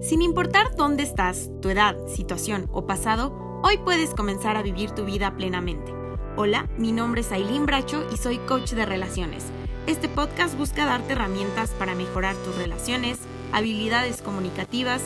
Sin 0.00 0.22
importar 0.22 0.74
dónde 0.76 1.02
estás, 1.02 1.50
tu 1.60 1.68
edad, 1.68 1.94
situación 2.06 2.70
o 2.72 2.86
pasado, 2.86 3.60
hoy 3.62 3.76
puedes 3.84 4.14
comenzar 4.14 4.56
a 4.56 4.62
vivir 4.62 4.92
tu 4.92 5.04
vida 5.04 5.36
plenamente. 5.36 5.92
Hola, 6.36 6.70
mi 6.78 6.90
nombre 6.90 7.20
es 7.20 7.30
Aileen 7.32 7.66
Bracho 7.66 8.06
y 8.10 8.16
soy 8.16 8.38
coach 8.38 8.70
de 8.72 8.86
relaciones. 8.86 9.44
Este 9.86 10.08
podcast 10.08 10.56
busca 10.56 10.86
darte 10.86 11.12
herramientas 11.12 11.72
para 11.78 11.94
mejorar 11.94 12.34
tus 12.36 12.56
relaciones, 12.56 13.18
habilidades 13.52 14.22
comunicativas 14.22 15.02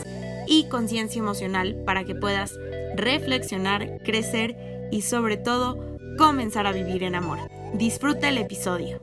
y 0.47 0.69
conciencia 0.69 1.19
emocional 1.19 1.75
para 1.85 2.05
que 2.05 2.15
puedas 2.15 2.57
reflexionar, 2.95 3.97
crecer 4.05 4.55
y 4.91 5.01
sobre 5.01 5.35
todo 5.35 5.77
comenzar 6.17 6.67
a 6.67 6.71
vivir 6.71 7.03
en 7.03 7.15
amor. 7.15 7.39
Disfruta 7.73 8.29
el 8.29 8.37
episodio. 8.37 9.01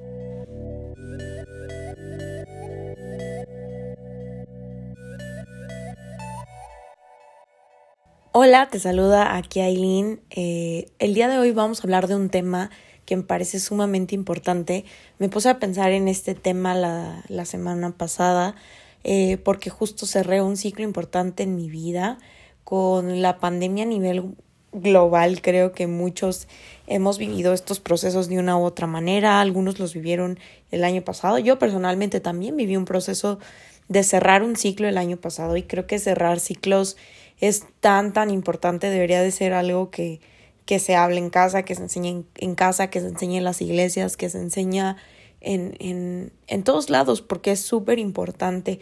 Hola, 8.44 8.68
te 8.68 8.80
saluda 8.80 9.36
aquí 9.36 9.60
Aileen. 9.60 10.20
Eh, 10.30 10.88
el 10.98 11.14
día 11.14 11.28
de 11.28 11.38
hoy 11.38 11.52
vamos 11.52 11.78
a 11.78 11.82
hablar 11.84 12.08
de 12.08 12.16
un 12.16 12.28
tema 12.28 12.70
que 13.04 13.16
me 13.16 13.22
parece 13.22 13.60
sumamente 13.60 14.16
importante. 14.16 14.84
Me 15.20 15.28
puse 15.28 15.48
a 15.48 15.60
pensar 15.60 15.92
en 15.92 16.08
este 16.08 16.34
tema 16.34 16.74
la, 16.74 17.44
semana 17.44 17.92
pasada 17.92 18.56
eh, 19.04 19.36
porque 19.36 19.70
justo 19.70 20.06
cerré 20.06 20.42
un 20.42 20.56
ciclo 20.56 20.82
importante 20.82 21.44
en 21.44 21.54
mi 21.54 21.70
vida 21.70 22.18
con 22.64 23.22
la 23.22 23.38
pandemia 23.38 23.84
a 23.84 23.86
nivel 23.86 24.34
global. 24.72 25.40
Creo 25.40 25.70
que 25.70 25.86
muchos 25.86 26.48
hemos 26.88 27.18
vivido 27.18 27.52
estos 27.52 27.78
procesos 27.78 28.28
de 28.28 28.40
una 28.40 28.58
u 28.58 28.64
otra 28.64 28.88
manera. 28.88 29.40
Algunos 29.40 29.78
los 29.78 29.94
vivieron 29.94 30.40
el 30.72 30.82
año 30.82 31.02
pasado. 31.02 31.38
Yo 31.38 31.60
personalmente 31.60 32.18
también 32.18 32.56
viví 32.56 32.76
un 32.76 32.86
proceso 32.86 33.38
de 33.86 34.02
cerrar 34.02 34.42
un 34.42 34.56
ciclo 34.56 34.88
el 34.88 34.98
año 34.98 35.16
pasado 35.16 35.56
y 35.56 35.62
creo 35.62 35.86
que 35.86 36.00
cerrar 36.00 36.40
ciclos 36.40 36.96
es 37.42 37.66
tan, 37.80 38.12
tan 38.12 38.30
importante, 38.30 38.88
debería 38.88 39.20
de 39.20 39.32
ser 39.32 39.52
algo 39.52 39.90
que, 39.90 40.20
que 40.64 40.78
se 40.78 40.94
hable 40.94 41.18
en 41.18 41.28
casa, 41.28 41.64
que 41.64 41.74
se 41.74 41.82
enseñe 41.82 42.24
en, 42.36 42.54
casa, 42.54 42.88
que 42.88 43.00
se 43.00 43.08
enseñe 43.08 43.38
en 43.38 43.44
las 43.44 43.60
iglesias, 43.60 44.16
que 44.16 44.30
se 44.30 44.38
enseña 44.38 44.96
en, 45.40 45.74
en, 45.80 46.32
en 46.46 46.62
todos 46.62 46.88
lados, 46.88 47.20
porque 47.20 47.50
es 47.50 47.60
súper 47.60 47.98
importante. 47.98 48.78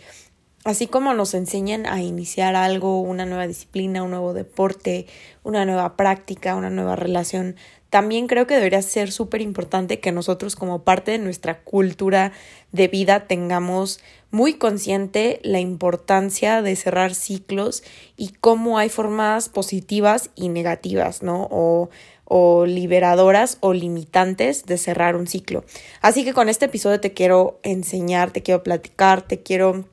Así 0.64 0.86
como 0.88 1.14
nos 1.14 1.32
enseñan 1.32 1.86
a 1.86 2.02
iniciar 2.02 2.54
algo, 2.54 3.00
una 3.00 3.24
nueva 3.24 3.46
disciplina, 3.46 4.02
un 4.02 4.10
nuevo 4.10 4.34
deporte, 4.34 5.06
una 5.42 5.64
nueva 5.64 5.96
práctica, 5.96 6.54
una 6.54 6.68
nueva 6.68 6.96
relación, 6.96 7.56
también 7.90 8.28
creo 8.28 8.46
que 8.46 8.54
debería 8.54 8.80
ser 8.82 9.10
súper 9.10 9.42
importante 9.42 9.98
que 9.98 10.12
nosotros 10.12 10.54
como 10.54 10.84
parte 10.84 11.10
de 11.10 11.18
nuestra 11.18 11.60
cultura 11.60 12.32
de 12.70 12.86
vida 12.86 13.26
tengamos 13.26 14.00
muy 14.30 14.54
consciente 14.54 15.40
la 15.42 15.58
importancia 15.58 16.62
de 16.62 16.76
cerrar 16.76 17.14
ciclos 17.14 17.82
y 18.16 18.28
cómo 18.40 18.78
hay 18.78 18.88
formas 18.88 19.48
positivas 19.48 20.30
y 20.36 20.50
negativas, 20.50 21.24
¿no? 21.24 21.48
O, 21.50 21.90
o 22.24 22.64
liberadoras 22.64 23.58
o 23.58 23.72
limitantes 23.72 24.66
de 24.66 24.78
cerrar 24.78 25.16
un 25.16 25.26
ciclo. 25.26 25.64
Así 26.00 26.24
que 26.24 26.32
con 26.32 26.48
este 26.48 26.66
episodio 26.66 27.00
te 27.00 27.12
quiero 27.12 27.58
enseñar, 27.64 28.30
te 28.30 28.44
quiero 28.44 28.62
platicar, 28.62 29.22
te 29.22 29.42
quiero 29.42 29.84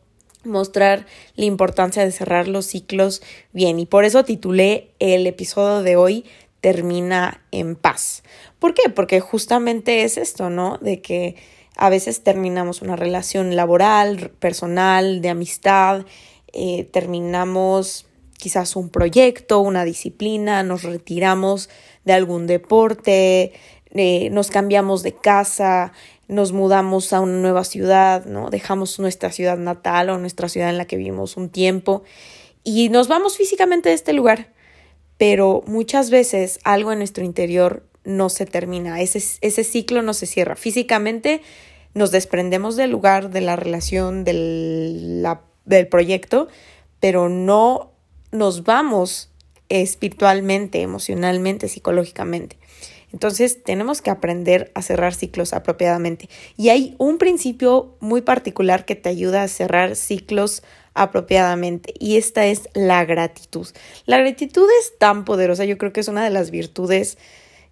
mostrar 0.44 1.08
la 1.36 1.46
importancia 1.46 2.06
de 2.06 2.12
cerrar 2.12 2.48
los 2.48 2.68
ciclos 2.68 3.24
bien 3.54 3.80
y 3.80 3.86
por 3.86 4.06
eso 4.06 4.24
titulé 4.24 4.92
el 5.00 5.28
episodio 5.28 5.82
de 5.82 5.96
hoy 5.96 6.26
termina 6.62 7.42
en 7.52 7.76
paz. 7.76 8.24
¿Por 8.60 8.74
qué? 8.74 8.90
Porque 8.90 9.20
justamente 9.20 10.04
es 10.04 10.18
esto, 10.18 10.50
¿no? 10.50 10.78
De 10.80 11.02
que 11.02 11.36
a 11.76 11.90
veces 11.90 12.24
terminamos 12.24 12.82
una 12.82 12.96
relación 12.96 13.56
laboral, 13.56 14.32
personal, 14.40 15.22
de 15.22 15.30
amistad, 15.30 16.06
eh, 16.54 16.86
terminamos 16.92 18.08
quizás 18.38 18.76
un 18.76 18.90
proyecto, 18.90 19.60
una 19.60 19.86
disciplina, 19.86 20.64
nos 20.64 20.84
retiramos 20.84 21.70
de 22.06 22.14
algún 22.14 22.48
deporte, 22.48 23.54
eh, 23.92 24.30
nos 24.32 24.50
cambiamos 24.50 25.04
de 25.04 25.14
casa, 25.14 25.92
nos 26.28 26.52
mudamos 26.52 27.14
a 27.14 27.22
una 27.22 27.40
nueva 27.40 27.64
ciudad, 27.64 28.26
¿no? 28.26 28.50
Dejamos 28.50 29.00
nuestra 29.00 29.32
ciudad 29.32 29.58
natal 29.58 30.10
o 30.10 30.18
nuestra 30.18 30.50
ciudad 30.50 30.70
en 30.70 30.78
la 30.78 30.86
que 30.86 30.98
vivimos 30.98 31.38
un 31.38 31.50
tiempo 31.50 32.04
y 32.64 32.90
nos 32.90 33.08
vamos 33.08 33.38
físicamente 33.38 33.90
de 33.90 33.96
este 33.96 34.14
lugar 34.14 34.52
pero 35.18 35.64
muchas 35.68 36.10
veces 36.10 36.60
algo 36.64 36.92
en 36.92 37.00
nuestro 37.00 37.24
interior 37.24 37.84
no 38.04 38.30
se 38.30 38.46
termina, 38.46 39.02
ese, 39.02 39.22
ese 39.42 39.64
ciclo 39.64 40.02
no 40.02 40.14
se 40.14 40.26
cierra. 40.26 40.56
Físicamente 40.56 41.42
nos 41.94 42.12
desprendemos 42.12 42.76
del 42.76 42.92
lugar, 42.92 43.32
de 43.32 43.42
la 43.42 43.56
relación, 43.56 44.24
del, 44.24 45.22
la, 45.24 45.42
del 45.66 45.88
proyecto, 45.88 46.48
pero 47.00 47.30
no 47.30 47.92
nos 48.32 48.64
vamos 48.64 49.32
espiritualmente, 49.70 50.82
emocionalmente, 50.82 51.68
psicológicamente. 51.68 52.58
Entonces 53.12 53.64
tenemos 53.64 54.02
que 54.02 54.10
aprender 54.10 54.72
a 54.76 54.82
cerrar 54.82 55.14
ciclos 55.14 55.54
apropiadamente. 55.54 56.30
Y 56.58 56.70
hay 56.70 56.96
un 56.98 57.18
principio 57.18 57.96
muy 58.00 58.22
particular 58.22 58.86
que 58.86 58.96
te 58.96 59.10
ayuda 59.10 59.44
a 59.44 59.48
cerrar 59.48 59.96
ciclos 59.96 60.64
apropiadamente 60.98 61.94
y 61.98 62.18
esta 62.18 62.46
es 62.46 62.70
la 62.74 63.06
gratitud. 63.06 63.68
La 64.06 64.18
gratitud 64.18 64.68
es 64.82 64.98
tan 64.98 65.26
poderosa, 65.26 65.66
yo 65.66 65.78
creo 65.78 65.94
que 65.94 66.02
es 66.02 66.08
una 66.08 66.24
de 66.24 66.30
las 66.30 66.52
virtudes 66.52 67.18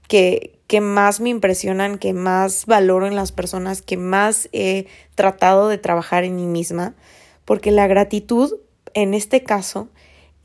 que, 0.07 0.59
que 0.67 0.81
más 0.81 1.19
me 1.19 1.29
impresionan, 1.29 1.97
que 1.97 2.13
más 2.13 2.65
valoro 2.65 3.07
en 3.07 3.15
las 3.15 3.31
personas, 3.31 3.81
que 3.81 3.97
más 3.97 4.49
he 4.53 4.85
tratado 5.15 5.67
de 5.67 5.77
trabajar 5.77 6.23
en 6.23 6.35
mí 6.35 6.45
misma, 6.45 6.95
porque 7.43 7.71
la 7.71 7.87
gratitud 7.87 8.53
en 8.93 9.13
este 9.13 9.43
caso 9.43 9.89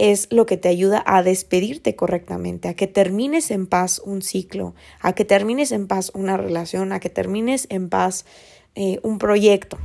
es 0.01 0.29
lo 0.31 0.47
que 0.47 0.57
te 0.57 0.69
ayuda 0.69 1.03
a 1.07 1.23
despedirte 1.23 1.95
correctamente, 1.95 2.69
a 2.69 2.75
que 2.75 2.87
termines 2.87 3.51
en 3.51 3.67
paz 3.67 4.01
un 4.03 4.23
ciclo, 4.23 4.75
a 4.99 5.13
que 5.13 5.27
termines 5.27 5.73
en 5.73 5.87
paz 5.87 6.11
una 6.15 6.39
relación, 6.39 6.93
a 6.93 7.01
que 7.01 7.11
termines 7.11 7.67
en 7.69 7.91
paz 7.91 8.25
eh, 8.75 8.99
un 9.03 9.19
proyecto. 9.19 9.77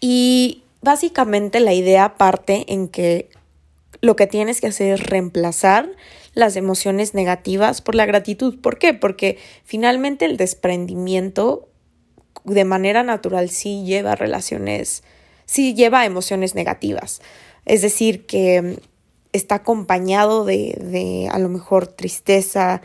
Y 0.00 0.63
básicamente 0.84 1.60
la 1.60 1.72
idea 1.72 2.16
parte 2.16 2.72
en 2.72 2.88
que 2.88 3.30
lo 4.00 4.16
que 4.16 4.26
tienes 4.26 4.60
que 4.60 4.68
hacer 4.68 4.92
es 4.92 5.00
reemplazar 5.02 5.90
las 6.34 6.56
emociones 6.56 7.14
negativas 7.14 7.80
por 7.80 7.94
la 7.94 8.06
gratitud. 8.06 8.60
¿Por 8.60 8.78
qué? 8.78 8.92
Porque 8.92 9.38
finalmente 9.64 10.26
el 10.26 10.36
desprendimiento 10.36 11.68
de 12.44 12.64
manera 12.64 13.02
natural 13.02 13.48
sí 13.48 13.84
lleva 13.84 14.14
relaciones, 14.14 15.02
sí 15.46 15.74
lleva 15.74 16.04
emociones 16.04 16.54
negativas. 16.54 17.22
Es 17.64 17.80
decir, 17.80 18.26
que 18.26 18.78
está 19.32 19.56
acompañado 19.56 20.44
de, 20.44 20.76
de 20.80 21.28
a 21.30 21.38
lo 21.38 21.48
mejor 21.48 21.86
tristeza, 21.86 22.82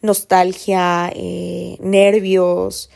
nostalgia, 0.00 1.12
eh, 1.14 1.76
nervios, 1.80 2.90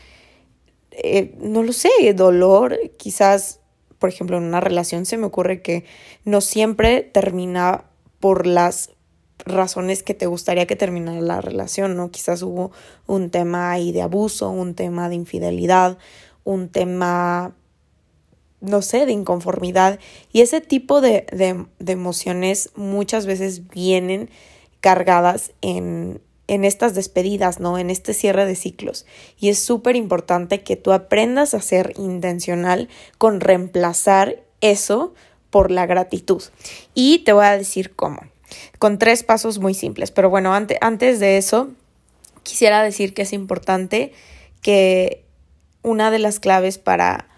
eh, 0.91 1.35
no 1.39 1.63
lo 1.63 1.73
sé, 1.73 1.91
dolor, 2.15 2.79
quizás 2.97 3.61
por 3.99 4.09
ejemplo, 4.09 4.37
en 4.37 4.45
una 4.45 4.61
relación 4.61 5.07
se 5.07 5.17
me 5.17 5.27
ocurre 5.27 5.63
que 5.63 5.85
no 6.25 6.41
siempre 6.41 7.03
termina 7.03 7.85
por 8.21 8.47
las 8.47 8.91
razones 9.45 10.03
que 10.03 10.15
te 10.15 10.27
gustaría 10.27 10.67
que 10.67 10.77
terminara 10.77 11.21
la 11.21 11.41
relación, 11.41 11.97
¿no? 11.97 12.11
Quizás 12.11 12.43
hubo 12.43 12.73
un 13.07 13.31
tema 13.31 13.71
ahí 13.71 13.93
de 13.93 14.03
abuso, 14.03 14.51
un 14.51 14.75
tema 14.75 15.09
de 15.09 15.15
infidelidad, 15.15 15.99
un 16.45 16.69
tema, 16.69 17.55
no 18.61 18.83
sé, 18.83 19.07
de 19.07 19.13
inconformidad. 19.13 20.01
Y 20.33 20.41
ese 20.41 20.61
tipo 20.61 21.01
de, 21.01 21.27
de, 21.33 21.67
de 21.79 21.93
emociones 21.93 22.71
muchas 22.77 23.27
veces 23.27 23.69
vienen 23.69 24.31
cargadas 24.81 25.53
en, 25.61 26.21
en 26.49 26.65
estas 26.65 26.95
despedidas, 26.95 27.61
¿no? 27.61 27.79
En 27.79 27.91
este 27.91 28.15
cierre 28.15 28.47
de 28.47 28.55
ciclos. 28.55 29.07
Y 29.39 29.49
es 29.49 29.59
súper 29.59 29.97
importante 29.97 30.63
que 30.63 30.77
tú 30.77 30.93
aprendas 30.93 31.55
a 31.55 31.61
ser 31.61 31.93
intencional 31.97 32.89
con 33.19 33.41
reemplazar 33.41 34.43
eso 34.61 35.15
por 35.51 35.71
la 35.71 35.87
gratitud. 35.87 36.43
Y 36.95 37.21
te 37.21 37.33
voy 37.33 37.47
a 37.47 37.57
decir 37.57 37.95
cómo. 37.95 38.21
Con 38.79 38.99
tres 38.99 39.23
pasos 39.23 39.59
muy 39.59 39.75
simples. 39.75 40.11
Pero 40.11 40.31
bueno, 40.31 40.55
antes 40.55 41.21
de 41.21 41.37
eso, 41.37 41.71
quisiera 42.43 42.83
decir 42.83 43.13
que 43.13 43.23
es 43.23 43.33
importante 43.33 44.13
que 44.63 45.25
una 45.83 46.11
de 46.11 46.19
las 46.19 46.41
claves 46.41 46.79
para, 46.79 47.29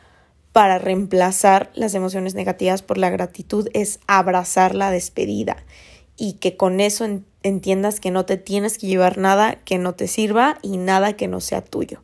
para 0.52 0.78
reemplazar 0.78 1.70
las 1.74 1.94
emociones 1.94 2.34
negativas 2.34 2.82
por 2.82 2.98
la 2.98 3.10
gratitud 3.10 3.68
es 3.72 4.00
abrazar 4.06 4.74
la 4.74 4.90
despedida 4.90 5.64
y 6.16 6.34
que 6.34 6.56
con 6.56 6.80
eso 6.80 7.06
entiendas 7.42 8.00
que 8.00 8.10
no 8.10 8.26
te 8.26 8.36
tienes 8.36 8.78
que 8.78 8.86
llevar 8.86 9.18
nada 9.18 9.56
que 9.64 9.78
no 9.78 9.94
te 9.94 10.08
sirva 10.08 10.58
y 10.62 10.76
nada 10.76 11.14
que 11.14 11.28
no 11.28 11.40
sea 11.40 11.62
tuyo. 11.62 12.02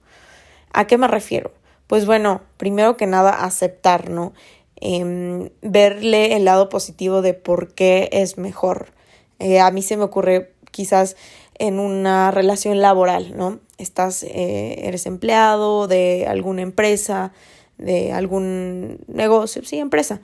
¿A 0.73 0.87
qué 0.87 0.99
me 0.99 1.09
refiero? 1.09 1.53
Pues 1.87 2.07
bueno, 2.07 2.43
primero 2.57 2.97
que 2.97 3.07
nada 3.07 3.45
aceptar, 3.45 4.11
¿no? 4.11 4.33
Em, 4.77 5.51
verle 5.63 6.37
el 6.37 6.45
lado 6.45 6.69
positivo 6.69 7.23
de 7.23 7.35
por 7.35 7.75
qué 7.75 8.09
es 8.13 8.39
mejor. 8.39 8.93
Eh, 9.39 9.61
a 9.61 9.71
mí 9.71 9.83
se 9.83 9.97
me 9.97 10.05
ocurre 10.05 10.53
quizás 10.71 11.17
en 11.59 11.79
una 11.79 12.31
relación 12.31 12.81
laboral, 12.81 13.37
¿no? 13.37 13.61
Estás, 13.79 14.23
eh, 14.25 14.87
eres 14.87 15.07
empleado 15.07 15.87
de 15.87 16.27
alguna 16.27 16.63
empresa, 16.63 17.33
de 17.79 18.13
algún 18.13 18.99
negocio, 19.07 19.63
sí, 19.65 19.79
empresa. 19.79 20.21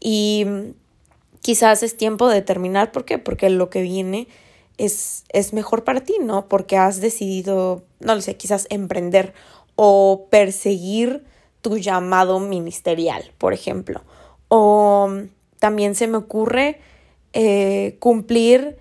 Y 0.00 0.46
quizás 1.40 1.82
es 1.82 1.96
tiempo 1.96 2.28
de 2.28 2.42
terminar. 2.42 2.92
¿Por 2.92 3.04
qué? 3.04 3.18
Porque 3.18 3.50
lo 3.50 3.70
que 3.70 3.82
viene 3.82 4.28
es, 4.80 5.24
es 5.28 5.52
mejor 5.52 5.84
para 5.84 6.00
ti, 6.00 6.14
¿no? 6.20 6.48
Porque 6.48 6.76
has 6.78 7.00
decidido, 7.00 7.82
no 8.00 8.14
lo 8.14 8.20
sé, 8.22 8.36
quizás 8.36 8.66
emprender 8.70 9.34
o 9.76 10.26
perseguir 10.30 11.24
tu 11.60 11.76
llamado 11.76 12.40
ministerial, 12.40 13.32
por 13.36 13.52
ejemplo. 13.52 14.02
O 14.48 15.10
también 15.58 15.94
se 15.94 16.06
me 16.06 16.16
ocurre 16.16 16.80
eh, 17.34 17.96
cumplir 17.98 18.78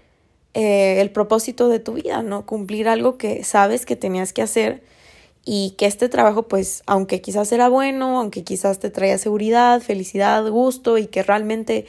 eh, 0.53 1.01
el 1.01 1.11
propósito 1.11 1.67
de 1.67 1.79
tu 1.79 1.93
vida, 1.93 2.23
¿no? 2.23 2.45
Cumplir 2.45 2.87
algo 2.87 3.17
que 3.17 3.43
sabes 3.43 3.85
que 3.85 3.97
tenías 3.97 4.31
que 4.31 4.41
hacer 4.41 4.81
y 5.43 5.71
que 5.77 5.85
este 5.85 6.07
trabajo, 6.07 6.47
pues, 6.47 6.81
aunque 6.85 7.21
quizás 7.21 7.51
era 7.51 7.67
bueno, 7.67 8.19
aunque 8.19 8.45
quizás 8.45 8.79
te 8.79 8.89
traía 8.89 9.17
seguridad, 9.17 9.81
felicidad, 9.81 10.49
gusto 10.49 10.97
y 10.97 11.07
que 11.07 11.23
realmente, 11.23 11.85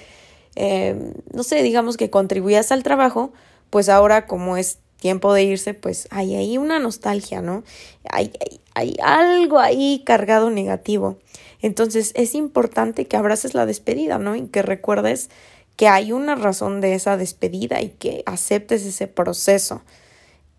eh, 0.57 1.15
no 1.33 1.45
sé, 1.45 1.63
digamos 1.63 1.97
que 1.97 2.11
contribuías 2.11 2.73
al 2.73 2.83
trabajo, 2.83 3.33
pues 3.71 3.89
ahora 3.89 4.27
como 4.27 4.57
es 4.57 4.79
tiempo 5.01 5.33
de 5.33 5.45
irse, 5.45 5.75
pues 5.75 6.07
hay 6.11 6.37
ahí 6.37 6.59
una 6.59 6.79
nostalgia, 6.79 7.41
¿no? 7.41 7.65
Hay, 8.11 8.33
hay, 8.75 8.97
algo 9.03 9.59
ahí 9.59 10.03
cargado 10.05 10.51
negativo. 10.51 11.19
Entonces 11.63 12.13
es 12.15 12.35
importante 12.35 13.07
que 13.07 13.17
abraces 13.17 13.55
la 13.55 13.67
despedida, 13.67 14.19
¿no? 14.19 14.37
Y 14.37 14.47
que 14.49 14.63
recuerdes 14.63 15.31
que 15.77 15.89
hay 15.89 16.13
una 16.13 16.35
razón 16.35 16.81
de 16.81 16.95
esa 16.95 17.17
despedida 17.17 17.81
y 17.81 17.89
que 17.89 18.23
aceptes 18.27 18.85
ese 18.85 19.07
proceso. 19.07 19.83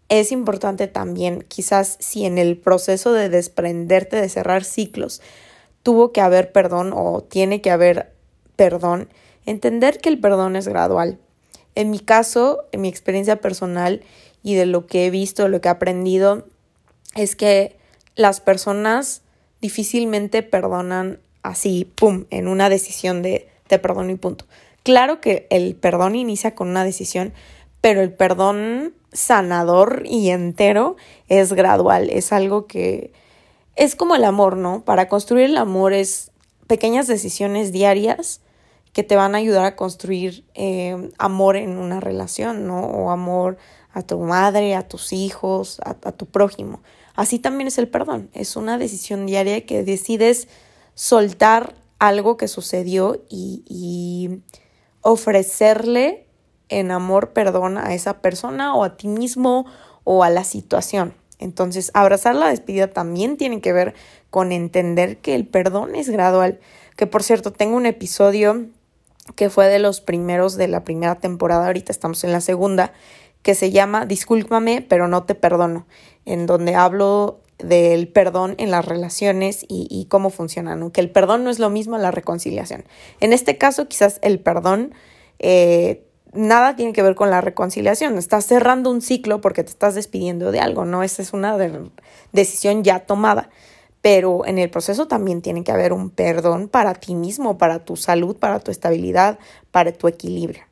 Es 0.09 0.31
importante 0.31 0.87
también, 0.87 1.45
quizás 1.47 1.97
si 1.99 2.25
en 2.25 2.37
el 2.37 2.57
proceso 2.57 3.13
de 3.13 3.29
desprenderte, 3.29 4.19
de 4.19 4.27
cerrar 4.27 4.63
ciclos, 4.63 5.21
tuvo 5.83 6.11
que 6.11 6.21
haber 6.21 6.51
perdón 6.51 6.91
o 6.93 7.21
tiene 7.21 7.61
que 7.61 7.71
haber 7.71 8.11
perdón, 8.55 9.09
entender 9.45 9.99
que 9.99 10.09
el 10.09 10.19
perdón 10.19 10.55
es 10.55 10.67
gradual 10.67 11.19
en 11.75 11.89
mi 11.89 11.99
caso, 11.99 12.65
en 12.71 12.81
mi 12.81 12.89
experiencia 12.89 13.37
personal 13.37 14.01
y 14.43 14.55
de 14.55 14.65
lo 14.65 14.87
que 14.87 15.05
he 15.05 15.09
visto, 15.09 15.47
lo 15.47 15.61
que 15.61 15.67
he 15.67 15.71
aprendido, 15.71 16.45
es 17.15 17.35
que 17.35 17.77
las 18.15 18.41
personas 18.41 19.21
difícilmente 19.61 20.43
perdonan 20.43 21.19
así, 21.43 21.85
¡pum!, 21.95 22.25
en 22.29 22.47
una 22.47 22.69
decisión 22.69 23.21
de 23.21 23.47
te 23.67 23.79
perdono 23.79 24.11
y 24.11 24.15
punto. 24.15 24.45
Claro 24.83 25.21
que 25.21 25.47
el 25.49 25.75
perdón 25.75 26.15
inicia 26.15 26.55
con 26.55 26.69
una 26.69 26.83
decisión, 26.83 27.33
pero 27.79 28.01
el 28.01 28.11
perdón 28.11 28.93
sanador 29.13 30.03
y 30.05 30.29
entero 30.29 30.95
es 31.27 31.53
gradual, 31.53 32.09
es 32.09 32.31
algo 32.31 32.67
que 32.67 33.13
es 33.75 33.95
como 33.95 34.15
el 34.15 34.23
amor, 34.23 34.57
¿no? 34.57 34.83
Para 34.83 35.07
construir 35.07 35.45
el 35.45 35.57
amor 35.57 35.93
es 35.93 36.31
pequeñas 36.67 37.07
decisiones 37.07 37.71
diarias 37.71 38.41
que 38.93 39.03
te 39.03 39.15
van 39.15 39.35
a 39.35 39.37
ayudar 39.37 39.65
a 39.65 39.75
construir 39.75 40.45
eh, 40.53 41.11
amor 41.17 41.55
en 41.55 41.77
una 41.77 41.99
relación, 41.99 42.67
¿no? 42.67 42.81
O 42.81 43.11
amor 43.11 43.57
a 43.93 44.01
tu 44.01 44.19
madre, 44.19 44.75
a 44.75 44.87
tus 44.87 45.13
hijos, 45.13 45.79
a, 45.83 46.11
tu 46.11 46.25
prójimo. 46.25 46.81
Así 47.15 47.39
también 47.39 47.67
es 47.67 47.77
el 47.77 47.87
perdón. 47.87 48.29
Es 48.33 48.55
una 48.55 48.77
decisión 48.77 49.25
diaria 49.25 49.65
que 49.65 49.83
decides 49.83 50.47
soltar 50.93 51.75
algo 51.99 52.37
que 52.37 52.47
sucedió 52.47 53.23
y, 53.29 53.63
y 53.67 54.41
ofrecerle 55.01 56.25
en 56.69 56.91
amor 56.91 57.31
perdón 57.31 57.77
a 57.77 57.93
esa 57.93 58.21
persona 58.21 58.75
o 58.75 58.83
a 58.83 58.97
ti 58.97 59.07
mismo 59.07 59.65
o 60.03 60.23
a 60.23 60.29
la 60.29 60.43
situación. 60.43 61.13
Entonces, 61.37 61.91
abrazar 61.93 62.35
la 62.35 62.49
despedida 62.49 62.87
también 62.87 63.35
tiene 63.35 63.61
que 63.61 63.73
ver 63.73 63.93
con 64.29 64.51
entender 64.51 65.17
que 65.17 65.35
el 65.35 65.47
perdón 65.47 65.95
es 65.95 66.09
gradual. 66.09 66.59
Que 66.95 67.07
por 67.07 67.23
cierto, 67.23 67.51
tengo 67.51 67.75
un 67.75 67.87
episodio 67.87 68.67
que 69.35 69.49
fue 69.49 69.67
de 69.67 69.79
los 69.79 70.01
primeros 70.01 70.55
de 70.55 70.67
la 70.67 70.83
primera 70.83 71.15
temporada, 71.15 71.67
ahorita 71.67 71.91
estamos 71.91 72.23
en 72.23 72.31
la 72.31 72.41
segunda, 72.41 72.93
que 73.41 73.55
se 73.55 73.71
llama 73.71 74.05
Discúlpame, 74.05 74.85
pero 74.87 75.07
no 75.07 75.23
te 75.23 75.35
perdono, 75.35 75.87
en 76.25 76.45
donde 76.45 76.75
hablo 76.75 77.39
del 77.57 78.07
perdón 78.07 78.55
en 78.57 78.71
las 78.71 78.85
relaciones 78.85 79.65
y, 79.67 80.05
cómo 80.09 80.29
funcionan, 80.29 80.91
que 80.91 81.01
el 81.01 81.11
perdón 81.11 81.43
no 81.43 81.49
es 81.49 81.59
lo 81.59 81.69
mismo 81.69 81.95
a 81.95 81.99
la 81.99 82.11
reconciliación. 82.11 82.85
En 83.19 83.33
este 83.33 83.57
caso, 83.57 83.87
quizás 83.87 84.19
el 84.23 84.39
perdón 84.39 84.93
eh, 85.39 86.03
nada 86.33 86.75
tiene 86.75 86.93
que 86.93 87.03
ver 87.03 87.15
con 87.15 87.29
la 87.29 87.41
reconciliación, 87.41 88.17
estás 88.17 88.45
cerrando 88.45 88.89
un 88.89 89.01
ciclo 89.01 89.41
porque 89.41 89.63
te 89.63 89.69
estás 89.69 89.95
despidiendo 89.95 90.51
de 90.51 90.59
algo, 90.59 90.85
¿no? 90.85 91.03
Esa 91.03 91.21
es 91.21 91.33
una 91.33 91.57
decisión 92.31 92.83
ya 92.83 92.99
tomada 92.99 93.49
pero 94.01 94.45
en 94.45 94.57
el 94.57 94.69
proceso 94.69 95.07
también 95.07 95.41
tiene 95.41 95.63
que 95.63 95.71
haber 95.71 95.93
un 95.93 96.09
perdón 96.09 96.67
para 96.67 96.95
ti 96.95 97.15
mismo, 97.15 97.57
para 97.57 97.85
tu 97.85 97.95
salud, 97.95 98.35
para 98.35 98.59
tu 98.59 98.71
estabilidad, 98.71 99.37
para 99.71 99.91
tu 99.91 100.07
equilibrio. 100.07 100.63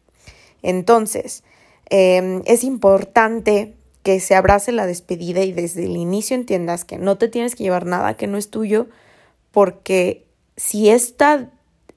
Entonces, 0.62 1.44
em, 1.90 2.42
es 2.46 2.64
importante 2.64 3.76
que 4.04 4.20
se 4.20 4.36
abrace 4.36 4.72
la 4.72 4.88
despedida 4.88 5.42
y 5.44 5.52
desde 5.52 5.86
el 5.86 5.96
inicio 5.96 6.36
entiendas 6.36 6.86
que 6.86 6.98
no 6.98 7.18
te 7.18 7.28
tienes 7.28 7.56
que 7.56 7.64
llevar 7.64 7.86
nada 7.86 8.16
que 8.16 8.28
no 8.28 8.38
es 8.38 8.50
tuyo, 8.50 8.88
porque 9.52 10.26
si 10.58 10.90
esta, 10.90 11.52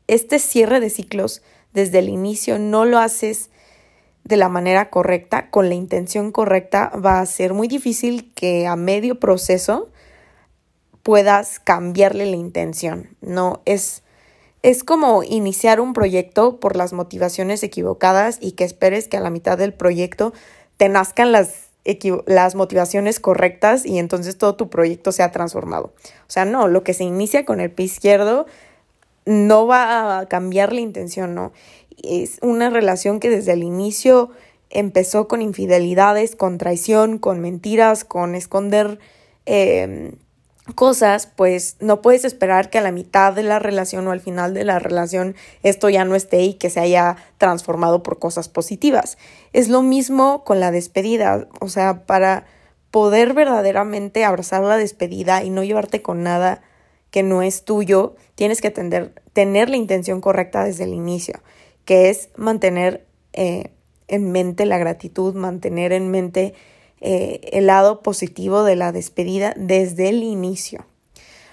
este 0.08 0.38
cierre 0.38 0.81
de 0.81 0.90
ciclos 0.90 1.43
desde 1.73 2.00
el 2.00 2.08
inicio 2.08 2.58
no 2.58 2.84
lo 2.84 2.99
haces 2.99 3.50
de 4.25 4.37
la 4.37 4.49
manera 4.49 4.90
correcta, 4.90 5.50
con 5.50 5.69
la 5.69 5.75
intención 5.75 6.31
correcta, 6.31 6.93
va 7.05 7.20
a 7.20 7.26
ser 7.26 7.55
muy 7.55 7.67
difícil 7.67 8.32
que 8.34 8.67
a 8.67 8.76
medio 8.76 9.19
proceso 9.19 9.90
puedas 11.03 11.61
cambiarle 11.61 12.27
la 12.27 12.37
intención. 12.37 13.17
No 13.21 13.63
es 13.65 14.03
es 14.63 14.85
como 14.85 15.25
iniciar 15.25 15.81
un 15.81 15.93
proyecto 15.93 16.61
por 16.61 16.77
las 16.77 16.93
motivaciones 16.93 17.63
equivocadas 17.65 18.39
y 18.41 18.53
que 18.53 18.65
esperes 18.65 19.09
que 19.09 19.17
a 19.17 19.21
la 19.21 19.31
mitad 19.31 19.59
del 19.59 19.75
proyecto 19.75 20.33
te 20.77 20.89
nazcan 20.89 21.33
las, 21.33 21.71
las 22.27 22.55
motivaciones 22.55 23.19
correctas 23.19 23.85
y 23.85 23.99
entonces 23.99 24.39
todo 24.39 24.55
tu 24.55 24.71
proyecto 24.71 25.11
sea 25.11 25.33
transformado. 25.33 25.93
O 26.29 26.31
sea, 26.31 26.45
no, 26.45 26.69
lo 26.69 26.85
que 26.85 26.95
se 26.95 27.03
inicia 27.03 27.45
con 27.45 27.61
el 27.61 27.73
pie 27.73 27.87
izquierdo 27.87 28.47
no 29.27 29.67
va 29.67 30.21
a 30.21 30.27
cambiar 30.27 30.73
la 30.73 30.81
intención, 30.81 31.35
no. 31.35 31.53
Es 32.03 32.39
una 32.41 32.71
relación 32.71 33.19
que 33.19 33.31
desde 33.31 33.53
el 33.53 33.65
inicio 33.65 34.31
empezó 34.71 35.27
con 35.27 35.43
infidelidades, 35.43 36.37
con 36.37 36.57
traición, 36.59 37.19
con 37.19 37.41
mentiras, 37.41 38.05
con 38.05 38.37
esconder 38.37 39.01
eh, 39.45 40.15
cosas, 40.75 41.26
pues 41.26 41.76
no 41.81 42.03
puedes 42.03 42.25
esperar 42.25 42.70
que 42.70 42.79
a 42.79 42.82
la 42.82 42.93
mitad 42.93 43.32
de 43.32 43.43
la 43.43 43.59
relación 43.59 44.06
o 44.06 44.12
al 44.12 44.20
final 44.20 44.55
de 44.55 44.64
la 44.64 44.79
relación 44.79 45.35
esto 45.62 45.88
ya 45.91 46.05
no 46.05 46.14
esté 46.14 46.43
y 46.43 46.55
que 46.55 46.70
se 46.70 46.81
haya 46.81 47.17
transformado 47.38 48.03
por 48.03 48.19
cosas 48.19 48.48
positivas. 48.48 49.19
Es 49.53 49.69
lo 49.69 49.82
mismo 49.82 50.44
con 50.44 50.60
la 50.60 50.70
despedida, 50.70 51.48
o 51.60 51.69
sea, 51.69 52.06
para 52.06 52.46
poder 52.93 53.32
verdaderamente 53.32 54.25
abrazar 54.25 54.63
la 54.63 54.77
despedida 54.77 55.43
y 55.43 55.51
no 55.51 55.65
llevarte 55.65 56.03
con 56.03 56.22
nada 56.22 56.63
que 57.10 57.22
no 57.22 57.43
es 57.43 57.65
tuyo, 57.65 58.15
tienes 58.37 58.60
que 58.60 58.70
tener, 58.70 59.13
la 59.34 59.77
intención 59.77 60.20
correcta 60.20 60.65
desde 60.65 60.84
el 60.84 60.94
inicio, 60.94 61.41
que 61.84 62.08
es 62.08 62.31
mantener 62.37 63.05
eh, 63.32 63.70
en 64.08 64.31
mente 64.31 64.65
la 64.67 64.79
gratitud, 64.79 65.34
mantener 65.34 65.93
en 65.93 66.10
mente 66.10 66.55
eh, 67.05 67.41
el 67.53 67.67
lado 67.67 68.01
positivo 68.01 68.63
de 68.63 68.77
la 68.77 68.93
despedida 68.93 69.55
desde 69.56 70.09
el 70.09 70.23
inicio. 70.23 70.87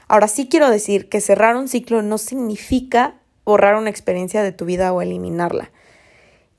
Ahora 0.07 0.27
sí 0.27 0.47
quiero 0.47 0.69
decir 0.69 1.09
que 1.09 1.21
cerrar 1.21 1.55
un 1.55 1.67
ciclo 1.67 2.03
no 2.03 2.19
significa 2.19 3.15
borrar 3.45 3.75
una 3.75 3.89
experiencia 3.89 4.43
de 4.43 4.51
tu 4.51 4.65
vida 4.65 4.93
o 4.93 5.01
eliminarla. 5.01 5.71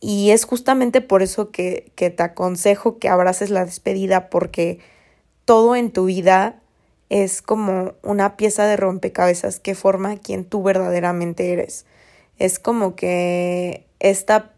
Y 0.01 0.31
es 0.31 0.45
justamente 0.45 1.03
por 1.03 1.23
eso 1.23 1.53
que, 1.53 1.93
te 1.95 2.21
aconsejo 2.21 2.99
que 2.99 3.09
abraces 3.09 3.51
la 3.51 3.65
despedida 3.65 4.29
porque 4.29 4.81
todo 5.45 5.77
en 5.77 5.93
tu 5.93 6.07
vida 6.07 6.61
es 7.11 7.43
como 7.43 7.93
una 8.03 8.37
pieza 8.37 8.67
de 8.67 8.77
rompecabezas 8.77 9.61
que 9.61 9.77
forma 9.77 10.17
quien 10.17 10.45
tú 10.45 10.65
verdaderamente 10.65 11.53
eres. 11.53 11.87
Es 12.39 12.59
como 12.59 12.97
que 12.97 13.87
esta, 14.01 14.53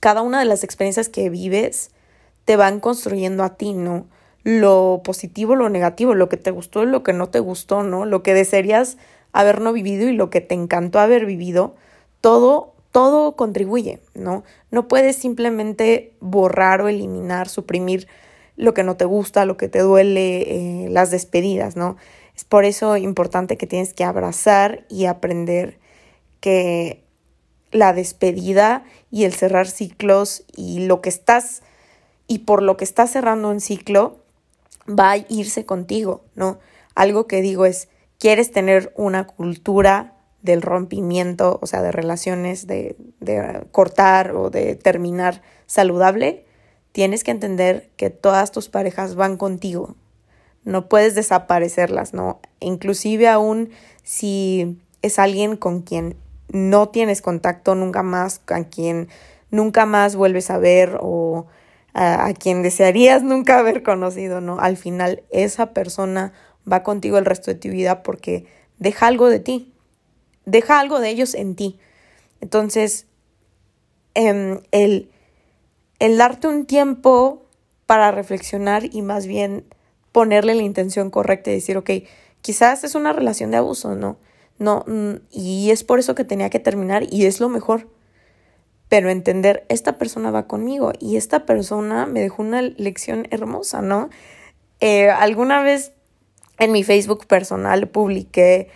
cada 0.00 0.22
una 0.22 0.40
de 0.40 0.46
las 0.46 0.64
experiencias 0.64 1.08
que 1.08 1.30
vives 1.30 1.90
te 2.46 2.56
van 2.56 2.80
construyendo 2.80 3.44
a 3.44 3.56
ti, 3.56 3.74
¿no? 3.74 4.06
Lo 4.44 5.02
positivo, 5.04 5.56
lo 5.56 5.68
negativo, 5.68 6.14
lo 6.14 6.28
que 6.30 6.36
te 6.38 6.52
gustó 6.52 6.84
y 6.84 6.86
lo 6.86 7.02
que 7.02 7.12
no 7.12 7.28
te 7.28 7.40
gustó, 7.40 7.82
¿no? 7.82 8.06
Lo 8.06 8.22
que 8.22 8.32
desearías 8.32 8.96
haber 9.32 9.60
no 9.60 9.72
vivido 9.72 10.08
y 10.08 10.12
lo 10.12 10.30
que 10.30 10.40
te 10.40 10.54
encantó 10.54 11.00
haber 11.00 11.26
vivido, 11.26 11.74
todo, 12.20 12.72
todo 12.92 13.32
contribuye, 13.36 13.98
¿no? 14.14 14.44
No 14.70 14.86
puedes 14.86 15.16
simplemente 15.16 16.14
borrar 16.20 16.80
o 16.80 16.88
eliminar, 16.88 17.48
suprimir 17.48 18.06
lo 18.56 18.74
que 18.74 18.84
no 18.84 18.96
te 18.96 19.04
gusta, 19.04 19.44
lo 19.44 19.56
que 19.56 19.68
te 19.68 19.80
duele, 19.80 20.84
eh, 20.84 20.88
las 20.88 21.10
despedidas, 21.10 21.74
¿no? 21.74 21.96
Es 22.36 22.44
por 22.44 22.64
eso 22.64 22.96
importante 22.96 23.56
que 23.56 23.66
tienes 23.66 23.92
que 23.92 24.04
abrazar 24.04 24.86
y 24.88 25.06
aprender 25.06 25.80
que 26.38 27.02
la 27.72 27.92
despedida 27.92 28.84
y 29.10 29.24
el 29.24 29.34
cerrar 29.34 29.66
ciclos 29.66 30.44
y 30.54 30.86
lo 30.86 31.00
que 31.00 31.08
estás 31.08 31.62
y 32.26 32.40
por 32.40 32.62
lo 32.62 32.76
que 32.76 32.84
está 32.84 33.06
cerrando 33.06 33.50
un 33.50 33.60
ciclo 33.60 34.18
va 34.88 35.12
a 35.12 35.16
irse 35.28 35.64
contigo, 35.64 36.24
¿no? 36.34 36.58
Algo 36.94 37.26
que 37.26 37.42
digo 37.42 37.66
es, 37.66 37.88
¿quieres 38.18 38.50
tener 38.52 38.92
una 38.96 39.26
cultura 39.26 40.16
del 40.46 40.62
rompimiento, 40.62 41.58
o 41.60 41.66
sea, 41.66 41.82
de 41.82 41.92
relaciones, 41.92 42.66
de, 42.66 42.96
de 43.20 43.66
cortar 43.72 44.34
o 44.34 44.48
de 44.48 44.76
terminar 44.76 45.42
saludable, 45.66 46.46
tienes 46.92 47.24
que 47.24 47.32
entender 47.32 47.90
que 47.96 48.08
todas 48.08 48.52
tus 48.52 48.70
parejas 48.70 49.16
van 49.16 49.36
contigo. 49.36 49.96
No 50.64 50.88
puedes 50.88 51.14
desaparecerlas, 51.14 52.14
¿no? 52.14 52.40
Inclusive 52.60 53.28
aún 53.28 53.70
si 54.02 54.78
es 55.02 55.18
alguien 55.18 55.56
con 55.56 55.82
quien 55.82 56.16
no 56.48 56.88
tienes 56.88 57.20
contacto 57.20 57.74
nunca 57.74 58.02
más, 58.02 58.38
con 58.38 58.64
quien 58.64 59.08
nunca 59.50 59.84
más 59.84 60.16
vuelves 60.16 60.50
a 60.50 60.58
ver 60.58 60.98
o 61.00 61.46
a, 61.96 62.26
a, 62.26 62.34
quien 62.34 62.62
desearías 62.62 63.22
nunca 63.22 63.58
haber 63.58 63.82
conocido, 63.82 64.40
¿no? 64.40 64.60
Al 64.60 64.76
final 64.76 65.22
esa 65.30 65.72
persona 65.72 66.32
va 66.70 66.82
contigo 66.82 67.18
el 67.18 67.24
resto 67.24 67.50
de 67.50 67.58
tu 67.58 67.68
vida 67.68 68.02
porque 68.02 68.46
deja 68.78 69.06
algo 69.06 69.28
de 69.28 69.40
ti, 69.40 69.72
deja 70.44 70.78
algo 70.78 71.00
de 71.00 71.08
ellos 71.08 71.34
en 71.34 71.54
ti. 71.54 71.78
Entonces, 72.40 73.06
eh, 74.14 74.60
el, 74.72 75.10
el 75.98 76.18
darte 76.18 76.48
un 76.48 76.66
tiempo 76.66 77.46
para 77.86 78.10
reflexionar 78.10 78.84
y 78.84 79.02
más 79.02 79.26
bien 79.26 79.64
ponerle 80.12 80.54
la 80.54 80.62
intención 80.62 81.10
correcta 81.10 81.50
y 81.50 81.54
decir, 81.54 81.76
ok, 81.76 81.90
quizás 82.40 82.84
es 82.84 82.94
una 82.94 83.12
relación 83.12 83.50
de 83.50 83.58
abuso, 83.58 83.94
¿no? 83.94 84.18
No, 84.58 84.84
mm, 84.86 85.16
y 85.30 85.70
es 85.70 85.84
por 85.84 85.98
eso 85.98 86.14
que 86.14 86.24
tenía 86.24 86.50
que 86.50 86.58
terminar 86.58 87.04
y 87.10 87.26
es 87.26 87.40
lo 87.40 87.48
mejor. 87.48 87.88
Pero 88.88 89.10
entender, 89.10 89.64
esta 89.68 89.98
persona 89.98 90.30
va 90.30 90.46
conmigo 90.46 90.92
y 91.00 91.16
esta 91.16 91.44
persona 91.44 92.06
me 92.06 92.20
dejó 92.20 92.42
una 92.42 92.62
lección 92.62 93.26
hermosa, 93.30 93.82
¿no? 93.82 94.10
Eh, 94.80 95.10
alguna 95.10 95.62
vez 95.62 95.92
en 96.58 96.72
mi 96.72 96.84
Facebook 96.84 97.26
personal 97.26 97.88
publiqué 97.88 98.68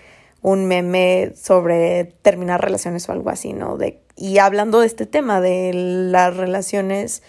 un 0.43 0.67
meme 0.67 1.33
sobre 1.37 2.05
terminar 2.23 2.61
relaciones 2.61 3.09
o 3.09 3.13
algo 3.13 3.31
así, 3.31 3.53
¿no? 3.53 3.77
De, 3.77 4.01
y 4.17 4.39
hablando 4.39 4.81
de 4.81 4.87
este 4.87 5.07
tema, 5.07 5.41
de 5.41 5.73
las 5.75 6.37
relaciones 6.37 7.23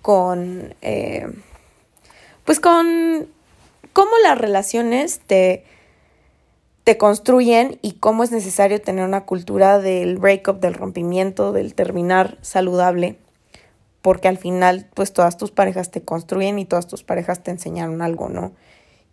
con, 0.00 0.74
eh, 0.82 1.26
pues 2.44 2.60
con 2.60 3.28
cómo 3.92 4.10
las 4.22 4.38
relaciones 4.38 5.20
te, 5.26 5.64
te 6.84 6.98
construyen 6.98 7.78
y 7.80 7.92
cómo 7.92 8.24
es 8.24 8.32
necesario 8.32 8.80
tener 8.80 9.04
una 9.04 9.24
cultura 9.24 9.78
del 9.78 10.18
breakup, 10.18 10.60
del 10.60 10.74
rompimiento, 10.74 11.52
del 11.52 11.74
terminar 11.74 12.38
saludable, 12.40 13.18
porque 14.00 14.28
al 14.28 14.38
final, 14.38 14.88
pues 14.94 15.12
todas 15.12 15.36
tus 15.36 15.52
parejas 15.52 15.90
te 15.90 16.02
construyen 16.02 16.58
y 16.58 16.64
todas 16.64 16.88
tus 16.88 17.04
parejas 17.04 17.42
te 17.42 17.52
enseñaron 17.52 18.02
algo, 18.02 18.28
¿no? 18.28 18.52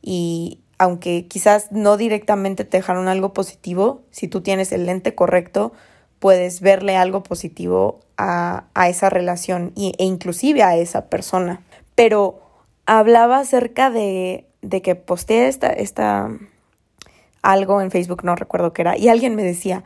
Y 0.01 0.61
aunque 0.79 1.27
quizás 1.27 1.71
no 1.71 1.97
directamente 1.97 2.63
te 2.63 2.77
dejaron 2.77 3.07
algo 3.07 3.33
positivo, 3.33 4.01
si 4.09 4.27
tú 4.27 4.41
tienes 4.41 4.71
el 4.71 4.85
lente 4.85 5.13
correcto, 5.13 5.73
puedes 6.17 6.61
verle 6.61 6.97
algo 6.97 7.21
positivo 7.21 7.99
a, 8.17 8.65
a 8.73 8.89
esa 8.89 9.09
relación 9.09 9.73
e 9.75 10.03
inclusive 10.03 10.63
a 10.63 10.75
esa 10.75 11.05
persona. 11.05 11.61
Pero 11.95 12.39
hablaba 12.85 13.39
acerca 13.39 13.91
de, 13.91 14.47
de 14.61 14.81
que 14.81 14.95
posteé 14.95 15.47
esta, 15.47 15.67
esta, 15.67 16.31
algo 17.41 17.81
en 17.81 17.91
Facebook, 17.91 18.23
no 18.23 18.35
recuerdo 18.35 18.73
qué 18.73 18.81
era, 18.81 18.97
y 18.97 19.09
alguien 19.09 19.35
me 19.35 19.43
decía, 19.43 19.83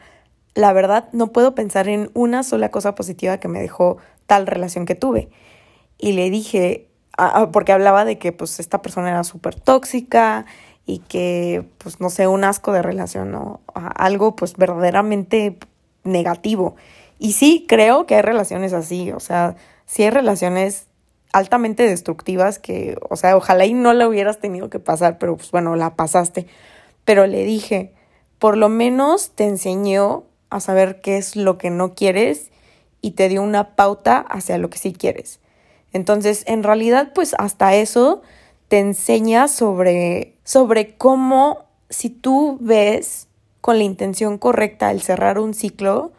la 0.56 0.74
verdad 0.74 1.10
no 1.12 1.28
puedo 1.28 1.56
pensar 1.56 1.88
en 1.88 2.10
una 2.14 2.44
sola 2.44 2.70
cosa 2.70 2.96
positiva 2.96 3.38
que 3.40 3.48
me 3.48 3.62
dejó 3.62 3.98
tal 4.28 4.48
relación 4.48 4.86
que 4.86 4.96
tuve. 4.96 5.30
Y 5.98 6.14
le 6.14 6.30
dije, 6.30 6.88
porque 7.52 7.72
hablaba 7.72 8.06
de 8.06 8.18
que 8.18 8.32
pues 8.32 8.60
esta 8.60 8.82
persona 8.82 9.10
era 9.10 9.24
súper 9.24 9.56
tóxica 9.56 10.46
y 10.86 11.00
que, 11.00 11.66
pues, 11.78 12.02
no 12.02 12.10
sé, 12.10 12.28
un 12.28 12.44
asco 12.44 12.74
de 12.74 12.82
relación 12.82 13.34
o 13.36 13.62
algo, 13.74 14.36
pues, 14.36 14.58
verdaderamente 14.58 15.58
negativo. 16.04 16.76
Y 17.20 17.34
sí, 17.34 17.66
creo 17.70 18.06
que 18.06 18.16
hay 18.16 18.22
relaciones 18.22 18.74
así, 18.74 19.12
o 19.12 19.20
sea, 19.22 19.56
sí 19.86 20.04
hay 20.04 20.10
relaciones 20.10 20.88
altamente 21.32 21.88
destructivas 21.88 22.60
que, 22.60 22.98
o 23.10 23.16
sea, 23.16 23.38
ojalá 23.38 23.66
y 23.66 23.74
no 23.74 23.94
la 23.94 24.08
hubieras 24.08 24.40
tenido 24.40 24.70
que 24.70 24.80
pasar, 24.80 25.18
pero 25.18 25.38
pues 25.38 25.52
bueno, 25.52 25.76
la 25.76 25.96
pasaste. 25.96 26.48
Pero 27.06 27.28
le 27.28 27.44
dije, 27.44 27.94
por 28.40 28.58
lo 28.58 28.70
menos 28.70 29.32
te 29.32 29.46
enseñó 29.46 30.24
a 30.50 30.60
saber 30.60 31.02
qué 31.02 31.18
es 31.18 31.36
lo 31.36 31.58
que 31.58 31.70
no 31.70 31.94
quieres 31.94 32.52
y 33.02 33.12
te 33.12 33.30
dio 33.30 33.42
una 33.42 33.76
pauta 33.76 34.20
hacia 34.20 34.58
lo 34.58 34.70
que 34.70 34.78
sí 34.78 34.94
quieres. 34.94 35.40
Entonces, 35.92 36.44
en 36.48 36.64
realidad, 36.64 37.12
pues 37.14 37.36
hasta 37.38 37.76
eso 37.76 38.22
te 38.68 38.80
enseña 38.80 39.48
sobre, 39.48 40.36
sobre 40.44 40.96
cómo 40.96 41.66
si 41.90 42.10
tú 42.10 42.58
ves 42.60 43.28
con 43.62 43.78
la 43.78 43.84
intención 43.84 44.38
correcta 44.38 44.92
el 44.92 45.02
cerrar 45.02 45.40
un 45.40 45.54
ciclo, 45.54 46.12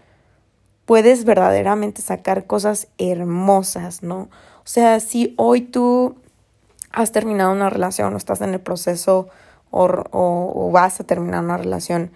puedes 0.85 1.25
verdaderamente 1.25 2.03
sacar 2.03 2.47
cosas 2.47 2.89
hermosas, 2.99 4.03
¿no? 4.03 4.29
O 4.65 4.67
sea, 4.67 5.01
si 5.01 5.35
hoy 5.37 5.63
tú 5.63 6.17
has 6.91 7.13
terminado 7.13 7.53
una 7.53 7.71
relación 7.71 8.15
o 8.15 8.17
estás 8.17 8.41
en 8.41 8.55
el 8.55 8.61
proceso 8.61 9.29
o, 9.75 10.53
o, 10.55 10.71
vas 10.71 11.01
a 11.01 11.05
terminar 11.05 11.43
una 11.43 11.57
relación, 11.57 12.13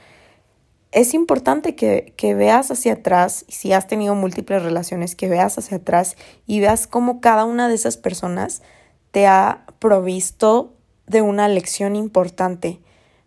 es 0.92 1.12
importante 1.12 1.74
que, 1.74 2.14
que, 2.16 2.34
veas 2.34 2.70
hacia 2.70 2.94
atrás, 2.94 3.44
si 3.48 3.72
has 3.72 3.88
tenido 3.88 4.14
múltiples 4.14 4.62
relaciones, 4.62 5.14
que 5.14 5.28
veas 5.28 5.58
hacia 5.58 5.78
atrás 5.78 6.16
y 6.46 6.60
veas 6.60 6.86
cómo 6.86 7.20
cada 7.20 7.44
una 7.44 7.68
de 7.68 7.74
esas 7.74 7.96
personas 7.96 8.62
te 9.10 9.26
ha 9.26 9.66
provisto 9.80 10.74
de 11.06 11.20
una 11.20 11.48
lección 11.48 11.96
importante, 11.96 12.80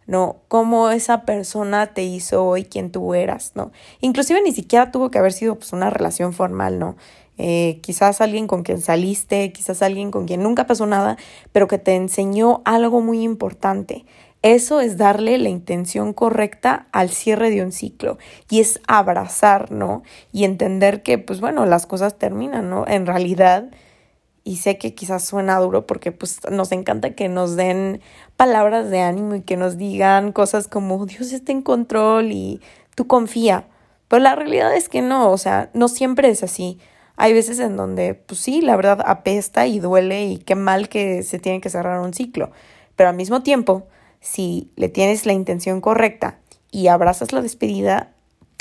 ¿no? 0.07 0.37
Cómo 0.47 0.89
esa 0.89 1.25
persona 1.25 1.93
te 1.93 2.03
hizo 2.03 2.45
hoy 2.45 2.63
quien 2.63 2.91
tú 2.91 3.13
eras, 3.13 3.51
¿no? 3.55 3.71
Inclusive 3.99 4.41
ni 4.41 4.53
siquiera 4.53 4.91
tuvo 4.91 5.11
que 5.11 5.19
haber 5.19 5.33
sido 5.33 5.55
pues, 5.55 5.73
una 5.73 5.89
relación 5.89 6.33
formal, 6.33 6.79
¿no? 6.79 6.95
Eh, 7.43 7.79
quizás 7.81 8.21
alguien 8.21 8.45
con 8.45 8.61
quien 8.61 8.81
saliste, 8.81 9.51
quizás 9.51 9.81
alguien 9.81 10.11
con 10.11 10.27
quien 10.27 10.43
nunca 10.43 10.67
pasó 10.67 10.85
nada, 10.85 11.17
pero 11.51 11.67
que 11.67 11.79
te 11.79 11.95
enseñó 11.95 12.61
algo 12.65 13.01
muy 13.01 13.23
importante. 13.23 14.05
Eso 14.43 14.79
es 14.79 14.97
darle 14.97 15.37
la 15.37 15.49
intención 15.49 16.13
correcta 16.13 16.87
al 16.91 17.09
cierre 17.09 17.51
de 17.51 17.63
un 17.63 17.71
ciclo 17.71 18.17
y 18.49 18.59
es 18.59 18.81
abrazar, 18.87 19.71
¿no? 19.71 20.01
Y 20.31 20.45
entender 20.45 21.03
que, 21.03 21.19
pues 21.19 21.39
bueno, 21.39 21.67
las 21.67 21.85
cosas 21.85 22.17
terminan, 22.17 22.67
¿no? 22.69 22.87
En 22.87 23.05
realidad, 23.05 23.69
y 24.43 24.57
sé 24.57 24.79
que 24.79 24.95
quizás 24.95 25.23
suena 25.23 25.59
duro 25.59 25.85
porque 25.85 26.11
pues 26.11 26.39
nos 26.49 26.71
encanta 26.71 27.13
que 27.13 27.29
nos 27.29 27.55
den 27.55 28.01
palabras 28.35 28.89
de 28.89 29.01
ánimo 29.01 29.35
y 29.35 29.41
que 29.41 29.57
nos 29.57 29.77
digan 29.77 30.31
cosas 30.31 30.67
como 30.67 31.05
Dios 31.05 31.31
está 31.31 31.51
en 31.51 31.61
control 31.61 32.31
y 32.31 32.61
tú 32.95 33.05
confía. 33.05 33.67
Pero 34.07 34.23
la 34.23 34.35
realidad 34.35 34.75
es 34.75 34.89
que 34.89 35.03
no, 35.03 35.29
o 35.31 35.37
sea, 35.37 35.69
no 35.73 35.87
siempre 35.87 36.29
es 36.29 36.41
así. 36.41 36.79
Hay 37.15 37.33
veces 37.33 37.59
en 37.59 37.77
donde, 37.77 38.15
pues 38.15 38.41
sí, 38.41 38.61
la 38.61 38.75
verdad 38.75 39.03
apesta 39.05 39.67
y 39.67 39.79
duele 39.79 40.25
y 40.25 40.37
qué 40.39 40.55
mal 40.55 40.89
que 40.89 41.21
se 41.21 41.37
tiene 41.37 41.61
que 41.61 41.69
cerrar 41.69 41.99
un 42.01 42.13
ciclo. 42.15 42.51
Pero 42.95 43.09
al 43.09 43.15
mismo 43.15 43.43
tiempo, 43.43 43.87
si 44.21 44.71
le 44.77 44.87
tienes 44.87 45.25
la 45.25 45.33
intención 45.33 45.81
correcta 45.81 46.39
y 46.71 46.87
abrazas 46.87 47.33
la 47.33 47.41
despedida, 47.41 48.13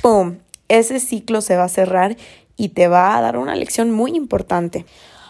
¡pum! 0.02 0.38
Ese 0.69 0.99
ciclo 0.99 1.40
se 1.40 1.57
va 1.57 1.64
a 1.64 1.69
cerrar 1.69 2.17
y 2.57 2.71
te 2.71 2.88
va 2.88 3.17
a 3.17 3.21
dar 3.21 3.37
una 3.37 3.55
lección 3.55 3.90
muy 3.90 4.17
importante. 4.17 4.87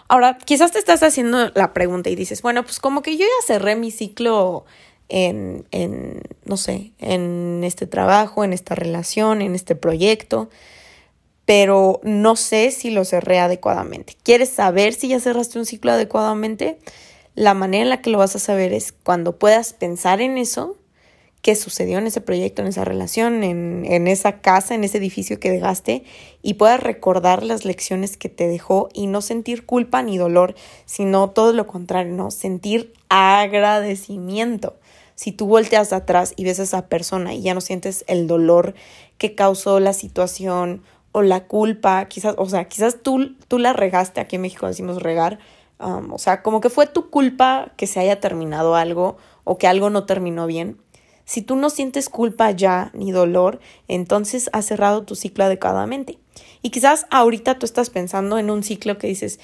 Ahora, 0.08 0.38
quizás 0.38 0.72
te 0.72 0.78
estás 0.78 1.02
haciendo 1.02 1.50
la 1.54 1.72
pregunta 1.72 2.10
y 2.10 2.16
dices, 2.16 2.42
bueno, 2.42 2.64
pues 2.64 2.80
como 2.80 3.02
que 3.02 3.16
yo 3.16 3.24
ya 3.24 3.46
cerré 3.46 3.76
mi 3.76 3.90
ciclo 3.90 4.64
en, 5.08 5.66
en, 5.70 6.22
no 6.44 6.56
sé, 6.56 6.92
en 6.98 7.62
este 7.64 7.86
trabajo, 7.86 8.44
en 8.44 8.52
esta 8.52 8.74
relación, 8.74 9.42
en 9.42 9.54
este 9.54 9.76
proyecto, 9.76 10.50
pero 11.44 12.00
no 12.02 12.36
sé 12.36 12.70
si 12.70 12.90
lo 12.90 13.04
cerré 13.04 13.38
adecuadamente. 13.38 14.16
¿Quieres 14.22 14.50
saber 14.50 14.94
si 14.94 15.08
ya 15.08 15.20
cerraste 15.20 15.58
un 15.58 15.66
ciclo 15.66 15.92
adecuadamente? 15.92 16.78
La 17.34 17.54
manera 17.54 17.82
en 17.82 17.90
la 17.90 18.02
que 18.02 18.10
lo 18.10 18.18
vas 18.18 18.36
a 18.36 18.40
saber 18.40 18.72
es 18.72 18.92
cuando 18.92 19.38
puedas 19.38 19.72
pensar 19.72 20.20
en 20.20 20.38
eso 20.38 20.76
qué 21.42 21.54
sucedió 21.54 21.98
en 21.98 22.06
ese 22.06 22.20
proyecto, 22.20 22.62
en 22.62 22.68
esa 22.68 22.84
relación, 22.84 23.42
en, 23.44 23.84
en, 23.86 24.08
esa 24.08 24.40
casa, 24.40 24.74
en 24.74 24.84
ese 24.84 24.98
edificio 24.98 25.40
que 25.40 25.50
dejaste 25.50 26.04
y 26.42 26.54
puedas 26.54 26.82
recordar 26.82 27.42
las 27.42 27.64
lecciones 27.64 28.16
que 28.16 28.28
te 28.28 28.46
dejó 28.46 28.88
y 28.92 29.06
no 29.06 29.22
sentir 29.22 29.64
culpa 29.64 30.02
ni 30.02 30.18
dolor, 30.18 30.54
sino 30.84 31.30
todo 31.30 31.52
lo 31.52 31.66
contrario, 31.66 32.12
¿no? 32.14 32.30
Sentir 32.30 32.92
agradecimiento. 33.08 34.76
Si 35.14 35.32
tú 35.32 35.46
volteas 35.46 35.92
atrás 35.92 36.32
y 36.36 36.44
ves 36.44 36.60
a 36.60 36.64
esa 36.64 36.88
persona 36.88 37.34
y 37.34 37.42
ya 37.42 37.54
no 37.54 37.60
sientes 37.60 38.04
el 38.06 38.26
dolor 38.26 38.74
que 39.18 39.34
causó 39.34 39.80
la 39.80 39.92
situación 39.92 40.82
o 41.12 41.22
la 41.22 41.46
culpa, 41.46 42.06
quizás, 42.06 42.34
o 42.38 42.48
sea, 42.48 42.64
quizás 42.66 43.02
tú, 43.02 43.36
tú 43.48 43.58
la 43.58 43.72
regaste, 43.72 44.20
aquí 44.20 44.36
en 44.36 44.42
México 44.42 44.66
decimos 44.66 45.02
regar, 45.02 45.38
um, 45.80 46.12
o 46.12 46.18
sea, 46.18 46.42
como 46.42 46.60
que 46.60 46.70
fue 46.70 46.86
tu 46.86 47.10
culpa 47.10 47.72
que 47.76 47.86
se 47.86 48.00
haya 48.00 48.20
terminado 48.20 48.74
algo 48.74 49.16
o 49.44 49.58
que 49.58 49.66
algo 49.66 49.90
no 49.90 50.04
terminó 50.04 50.46
bien 50.46 50.78
si 51.30 51.42
tú 51.42 51.54
no 51.54 51.70
sientes 51.70 52.08
culpa 52.08 52.50
ya 52.50 52.90
ni 52.92 53.12
dolor, 53.12 53.60
entonces 53.86 54.50
has 54.52 54.66
cerrado 54.66 55.04
tu 55.04 55.14
ciclo 55.14 55.44
adecuadamente. 55.44 56.18
Y 56.60 56.70
quizás 56.70 57.06
ahorita 57.08 57.56
tú 57.56 57.66
estás 57.66 57.88
pensando 57.88 58.36
en 58.36 58.50
un 58.50 58.64
ciclo 58.64 58.98
que 58.98 59.06
dices, 59.06 59.38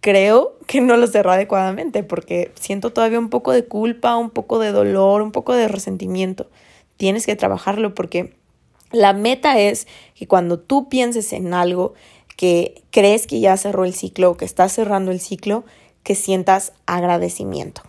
creo 0.00 0.58
que 0.66 0.80
no 0.80 0.96
lo 0.96 1.06
cerré 1.06 1.30
adecuadamente 1.30 2.02
porque 2.02 2.50
siento 2.58 2.92
todavía 2.92 3.20
un 3.20 3.30
poco 3.30 3.52
de 3.52 3.64
culpa, 3.64 4.16
un 4.16 4.30
poco 4.30 4.58
de 4.58 4.72
dolor, 4.72 5.22
un 5.22 5.30
poco 5.30 5.54
de 5.54 5.68
resentimiento. 5.68 6.50
Tienes 6.96 7.26
que 7.26 7.36
trabajarlo 7.36 7.94
porque 7.94 8.34
La 8.90 9.12
meta 9.12 9.60
es 9.60 9.86
que 10.16 10.26
cuando 10.26 10.58
tú 10.58 10.88
pienses 10.88 11.32
en 11.32 11.54
algo 11.54 11.94
que 12.36 12.82
crees 12.90 13.26
que 13.26 13.40
ya 13.40 13.56
cerró 13.56 13.84
el 13.84 13.94
ciclo 13.94 14.30
o 14.30 14.36
que 14.36 14.44
está 14.44 14.68
cerrando 14.68 15.10
el 15.10 15.20
ciclo, 15.20 15.64
que 16.02 16.14
sientas 16.14 16.72
agradecimiento. 16.86 17.82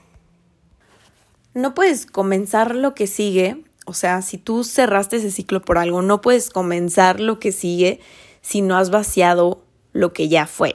No 1.53 1.73
puedes 1.73 2.05
comenzar 2.05 2.75
lo 2.75 2.93
que 2.93 3.07
sigue, 3.07 3.63
o 3.85 3.93
sea, 3.93 4.21
si 4.21 4.37
tú 4.37 4.63
cerraste 4.63 5.17
ese 5.17 5.31
ciclo 5.31 5.61
por 5.61 5.77
algo, 5.77 6.01
no 6.01 6.21
puedes 6.21 6.49
comenzar 6.49 7.19
lo 7.19 7.39
que 7.39 7.51
sigue 7.51 7.99
si 8.41 8.61
no 8.61 8.77
has 8.77 8.89
vaciado 8.89 9.61
lo 9.93 10.11
que 10.11 10.27
ya 10.27 10.47
fue. 10.47 10.73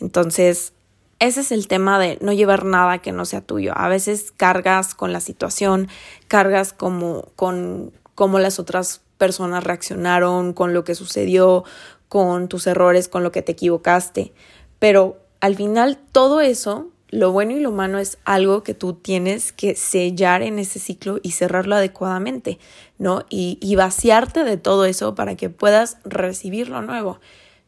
Entonces, 0.00 0.72
ese 1.18 1.40
es 1.42 1.52
el 1.52 1.68
tema 1.68 1.98
de 1.98 2.18
no 2.20 2.32
llevar 2.32 2.64
nada 2.64 2.98
que 2.98 3.12
no 3.12 3.24
sea 3.24 3.40
tuyo. 3.40 3.72
A 3.76 3.88
veces 3.88 4.32
cargas 4.36 4.94
con 4.94 5.12
la 5.12 5.20
situación, 5.20 5.88
cargas 6.26 6.72
como 6.72 7.26
con 7.36 7.92
cómo 8.14 8.38
las 8.38 8.58
otras 8.58 9.02
personas 9.18 9.62
reaccionaron, 9.62 10.52
con 10.52 10.74
lo 10.74 10.82
que 10.82 10.96
sucedió, 10.96 11.64
con 12.12 12.46
tus 12.48 12.66
errores, 12.66 13.08
con 13.08 13.22
lo 13.22 13.32
que 13.32 13.40
te 13.40 13.52
equivocaste. 13.52 14.34
Pero 14.78 15.16
al 15.40 15.56
final 15.56 15.98
todo 16.12 16.42
eso, 16.42 16.90
lo 17.08 17.32
bueno 17.32 17.52
y 17.52 17.60
lo 17.60 17.72
malo 17.72 17.98
es 17.98 18.18
algo 18.26 18.62
que 18.62 18.74
tú 18.74 18.92
tienes 18.92 19.50
que 19.50 19.76
sellar 19.76 20.42
en 20.42 20.58
ese 20.58 20.78
ciclo 20.78 21.20
y 21.22 21.30
cerrarlo 21.30 21.76
adecuadamente, 21.76 22.58
¿no? 22.98 23.24
Y, 23.30 23.56
y 23.62 23.76
vaciarte 23.76 24.44
de 24.44 24.58
todo 24.58 24.84
eso 24.84 25.14
para 25.14 25.36
que 25.36 25.48
puedas 25.48 25.96
recibir 26.04 26.68
lo 26.68 26.82
nuevo. 26.82 27.18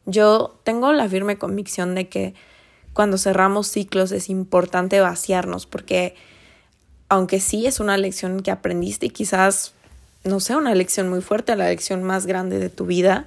Yo 0.05 0.59
tengo 0.63 0.93
la 0.93 1.09
firme 1.09 1.39
convicción 1.39 1.95
de 1.95 2.07
que 2.07 2.35
cuando 2.93 3.17
cerramos 3.17 3.65
ciclos 3.65 4.11
es 4.11 4.29
importante 4.29 4.99
vaciarnos 4.99 5.65
porque 5.65 6.13
aunque 7.09 7.39
sí 7.39 7.65
es 7.65 7.79
una 7.79 7.97
lección 7.97 8.41
que 8.41 8.51
aprendiste 8.51 9.07
y 9.07 9.09
quizás 9.09 9.73
no 10.23 10.39
sea 10.39 10.57
una 10.57 10.75
lección 10.75 11.09
muy 11.09 11.21
fuerte, 11.21 11.55
la 11.55 11.69
lección 11.69 12.03
más 12.03 12.27
grande 12.27 12.59
de 12.59 12.69
tu 12.69 12.85
vida, 12.85 13.25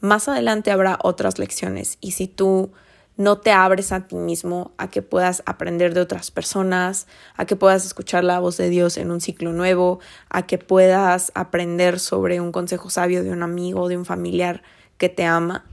más 0.00 0.28
adelante 0.28 0.70
habrá 0.70 0.98
otras 1.02 1.38
lecciones 1.38 1.98
y 2.00 2.12
si 2.12 2.28
tú 2.28 2.72
no 3.16 3.38
te 3.38 3.50
abres 3.50 3.92
a 3.92 4.06
ti 4.06 4.16
mismo 4.16 4.72
a 4.76 4.90
que 4.90 5.00
puedas 5.00 5.42
aprender 5.46 5.94
de 5.94 6.00
otras 6.00 6.30
personas, 6.30 7.06
a 7.34 7.46
que 7.46 7.56
puedas 7.56 7.86
escuchar 7.86 8.24
la 8.24 8.38
voz 8.40 8.58
de 8.58 8.68
Dios 8.68 8.98
en 8.98 9.10
un 9.10 9.20
ciclo 9.20 9.52
nuevo, 9.52 10.00
a 10.28 10.46
que 10.46 10.58
puedas 10.58 11.32
aprender 11.34 11.98
sobre 11.98 12.40
un 12.40 12.52
consejo 12.52 12.90
sabio 12.90 13.24
de 13.24 13.30
un 13.30 13.42
amigo, 13.42 13.88
de 13.88 13.96
un 13.96 14.04
familiar 14.04 14.62
que 14.98 15.08
te 15.08 15.24
ama, 15.24 15.64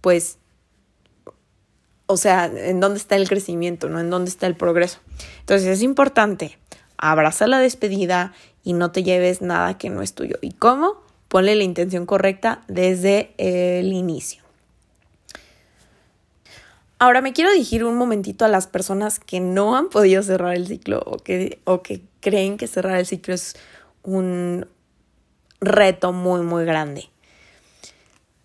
pues 0.00 0.38
o 2.06 2.16
sea, 2.16 2.46
en 2.46 2.80
dónde 2.80 2.98
está 2.98 3.16
el 3.16 3.28
crecimiento, 3.28 3.90
¿no? 3.90 4.00
En 4.00 4.08
dónde 4.08 4.30
está 4.30 4.46
el 4.46 4.56
progreso. 4.56 4.98
Entonces 5.40 5.68
es 5.68 5.82
importante, 5.82 6.58
abraza 6.96 7.46
la 7.46 7.58
despedida 7.58 8.32
y 8.64 8.72
no 8.72 8.92
te 8.92 9.02
lleves 9.02 9.42
nada 9.42 9.76
que 9.76 9.90
no 9.90 10.00
es 10.00 10.14
tuyo. 10.14 10.36
¿Y 10.40 10.52
cómo? 10.52 11.02
Ponle 11.28 11.54
la 11.54 11.64
intención 11.64 12.06
correcta 12.06 12.62
desde 12.68 13.32
el 13.38 13.92
inicio. 13.92 14.42
Ahora 16.98 17.20
me 17.20 17.32
quiero 17.32 17.52
dirigir 17.52 17.84
un 17.84 17.96
momentito 17.96 18.44
a 18.44 18.48
las 18.48 18.66
personas 18.66 19.20
que 19.20 19.38
no 19.38 19.76
han 19.76 19.88
podido 19.88 20.22
cerrar 20.22 20.56
el 20.56 20.66
ciclo 20.66 21.00
o 21.06 21.18
que, 21.18 21.60
o 21.64 21.80
que 21.80 22.02
creen 22.20 22.56
que 22.56 22.66
cerrar 22.66 22.98
el 22.98 23.06
ciclo 23.06 23.34
es 23.34 23.54
un 24.02 24.66
reto 25.60 26.12
muy, 26.12 26.40
muy 26.42 26.64
grande. 26.64 27.08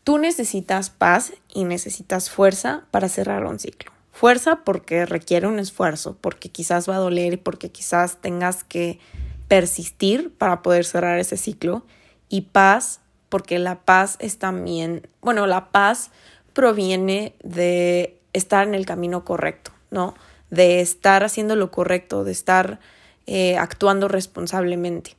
Tú 0.03 0.17
necesitas 0.17 0.89
paz 0.89 1.33
y 1.53 1.63
necesitas 1.63 2.29
fuerza 2.29 2.85
para 2.91 3.09
cerrar 3.09 3.45
un 3.45 3.57
ciclo. 3.57 3.91
Fuerza 4.11 4.63
porque 4.63 5.05
requiere 5.05 5.47
un 5.47 5.57
esfuerzo, 5.57 6.17
porque 6.21 6.49
quizás 6.49 6.87
va 6.87 6.97
a 6.97 6.99
doler 6.99 7.33
y 7.33 7.37
porque 7.37 7.71
quizás 7.71 8.17
tengas 8.21 8.63
que 8.63 8.99
persistir 9.47 10.31
para 10.31 10.61
poder 10.61 10.85
cerrar 10.85 11.17
ese 11.19 11.37
ciclo. 11.37 11.83
Y 12.33 12.41
paz 12.41 12.99
porque 13.29 13.59
la 13.59 13.85
paz 13.85 14.15
es 14.17 14.39
también, 14.39 15.07
bueno, 15.21 15.45
la 15.45 15.69
paz 15.69 16.09
proviene 16.53 17.35
de 17.43 18.17
estar 18.33 18.67
en 18.67 18.73
el 18.73 18.87
camino 18.87 19.23
correcto, 19.23 19.69
¿no? 19.91 20.15
De 20.49 20.81
estar 20.81 21.23
haciendo 21.23 21.55
lo 21.55 21.69
correcto, 21.69 22.23
de 22.23 22.31
estar 22.31 22.79
eh, 23.27 23.55
actuando 23.57 24.07
responsablemente. 24.07 25.15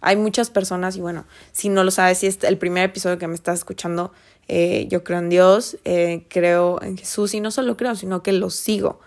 Hay 0.00 0.14
muchas 0.14 0.50
personas, 0.50 0.94
y 0.94 1.00
bueno, 1.00 1.24
si 1.50 1.68
no 1.68 1.82
lo 1.82 1.90
sabes, 1.90 2.18
si 2.18 2.28
es 2.28 2.38
el 2.44 2.58
primer 2.58 2.84
episodio 2.84 3.18
que 3.18 3.26
me 3.26 3.34
estás 3.34 3.58
escuchando, 3.58 4.12
eh, 4.46 4.86
yo 4.88 5.02
creo 5.02 5.18
en 5.18 5.30
Dios, 5.30 5.78
eh, 5.84 6.26
creo 6.28 6.80
en 6.80 6.96
Jesús, 6.96 7.34
y 7.34 7.40
no 7.40 7.50
solo 7.50 7.76
creo, 7.76 7.96
sino 7.96 8.22
que 8.22 8.30
lo 8.30 8.50
sigo. 8.50 9.00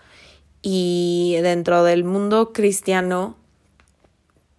Y 0.60 1.38
dentro 1.40 1.84
del 1.84 2.04
mundo 2.04 2.52
cristiano, 2.52 3.38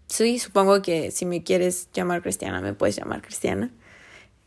sí, 0.08 0.39
supongo 0.39 0.82
que 0.82 1.12
si 1.12 1.26
me 1.26 1.43
quieres 1.43 1.89
llamar 1.93 2.22
cristiana, 2.22 2.62
me 2.62 2.74
puedes 2.74 2.96
llamar 2.96 3.22
cristiana. 3.22 3.72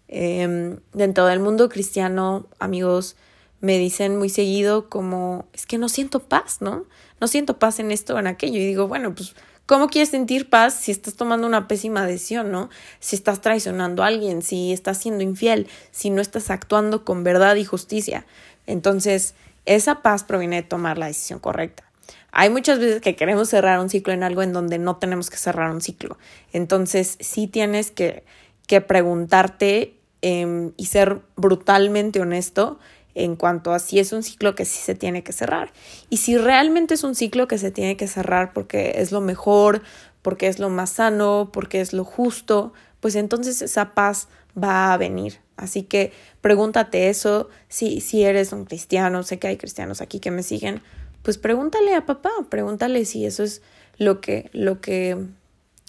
Em, 0.08 0.80
dentro 0.92 1.26
del 1.26 1.40
mundo 1.40 1.68
cristiano, 1.68 2.46
amigos, 2.58 3.16
me 3.60 3.78
dicen 3.78 4.16
muy 4.18 4.28
seguido 4.28 4.88
como, 4.88 5.46
es 5.52 5.66
que 5.66 5.78
no 5.78 5.88
siento 5.88 6.20
paz, 6.20 6.60
¿no? 6.60 6.86
No 7.20 7.28
siento 7.28 7.58
paz 7.58 7.78
en 7.78 7.90
esto 7.90 8.14
o 8.14 8.18
en 8.18 8.26
aquello. 8.26 8.56
Y 8.56 8.66
digo, 8.66 8.88
bueno, 8.88 9.14
pues 9.14 9.34
¿Cómo 9.70 9.86
quieres 9.86 10.08
sentir 10.08 10.50
paz 10.50 10.74
si 10.74 10.90
estás 10.90 11.14
tomando 11.14 11.46
una 11.46 11.68
pésima 11.68 12.04
decisión, 12.04 12.50
no? 12.50 12.70
Si 12.98 13.14
estás 13.14 13.40
traicionando 13.40 14.02
a 14.02 14.08
alguien, 14.08 14.42
si 14.42 14.72
estás 14.72 14.98
siendo 14.98 15.22
infiel, 15.22 15.68
si 15.92 16.10
no 16.10 16.20
estás 16.20 16.50
actuando 16.50 17.04
con 17.04 17.22
verdad 17.22 17.54
y 17.54 17.64
justicia. 17.64 18.26
Entonces, 18.66 19.36
esa 19.66 20.02
paz 20.02 20.24
proviene 20.24 20.56
de 20.56 20.62
tomar 20.64 20.98
la 20.98 21.06
decisión 21.06 21.38
correcta. 21.38 21.84
Hay 22.32 22.50
muchas 22.50 22.78
veces 22.78 23.00
que 23.00 23.16
queremos 23.16 23.48
cerrar 23.48 23.80
un 23.80 23.88
ciclo 23.88 24.12
en 24.12 24.22
algo 24.22 24.42
en 24.42 24.52
donde 24.52 24.78
no 24.78 24.96
tenemos 24.96 25.30
que 25.30 25.36
cerrar 25.36 25.70
un 25.70 25.80
ciclo. 25.80 26.18
Entonces, 26.52 27.16
sí 27.20 27.46
tienes 27.46 27.90
que, 27.90 28.24
que 28.66 28.80
preguntarte 28.80 29.94
em, 30.22 30.72
y 30.76 30.86
ser 30.86 31.20
brutalmente 31.36 32.20
honesto 32.20 32.78
en 33.14 33.36
cuanto 33.36 33.72
a 33.72 33.78
si 33.78 33.98
es 33.98 34.12
un 34.12 34.22
ciclo 34.22 34.54
que 34.54 34.64
sí 34.64 34.78
se 34.80 34.94
tiene 34.94 35.22
que 35.22 35.32
cerrar. 35.32 35.72
Y 36.08 36.18
si 36.18 36.36
realmente 36.36 36.94
es 36.94 37.04
un 37.04 37.14
ciclo 37.14 37.48
que 37.48 37.58
se 37.58 37.70
tiene 37.70 37.96
que 37.96 38.06
cerrar 38.06 38.52
porque 38.52 38.94
es 38.96 39.12
lo 39.12 39.20
mejor, 39.20 39.82
porque 40.22 40.46
es 40.46 40.58
lo 40.58 40.70
más 40.70 40.90
sano, 40.90 41.50
porque 41.52 41.80
es 41.80 41.92
lo 41.92 42.04
justo, 42.04 42.72
pues 43.00 43.14
entonces 43.16 43.62
esa 43.62 43.94
paz 43.94 44.28
va 44.56 44.92
a 44.92 44.96
venir. 44.96 45.40
Así 45.56 45.82
que 45.82 46.12
pregúntate 46.40 47.08
eso, 47.08 47.48
si, 47.68 48.00
si 48.00 48.22
eres 48.24 48.52
un 48.52 48.64
cristiano, 48.64 49.22
sé 49.22 49.38
que 49.38 49.48
hay 49.48 49.56
cristianos 49.56 50.00
aquí 50.00 50.20
que 50.20 50.30
me 50.30 50.42
siguen, 50.42 50.80
pues 51.22 51.38
pregúntale 51.38 51.94
a 51.94 52.06
papá, 52.06 52.30
pregúntale 52.48 53.04
si 53.04 53.26
eso 53.26 53.42
es 53.42 53.62
lo 53.98 54.20
que, 54.20 54.50
lo 54.52 54.80
que 54.80 55.16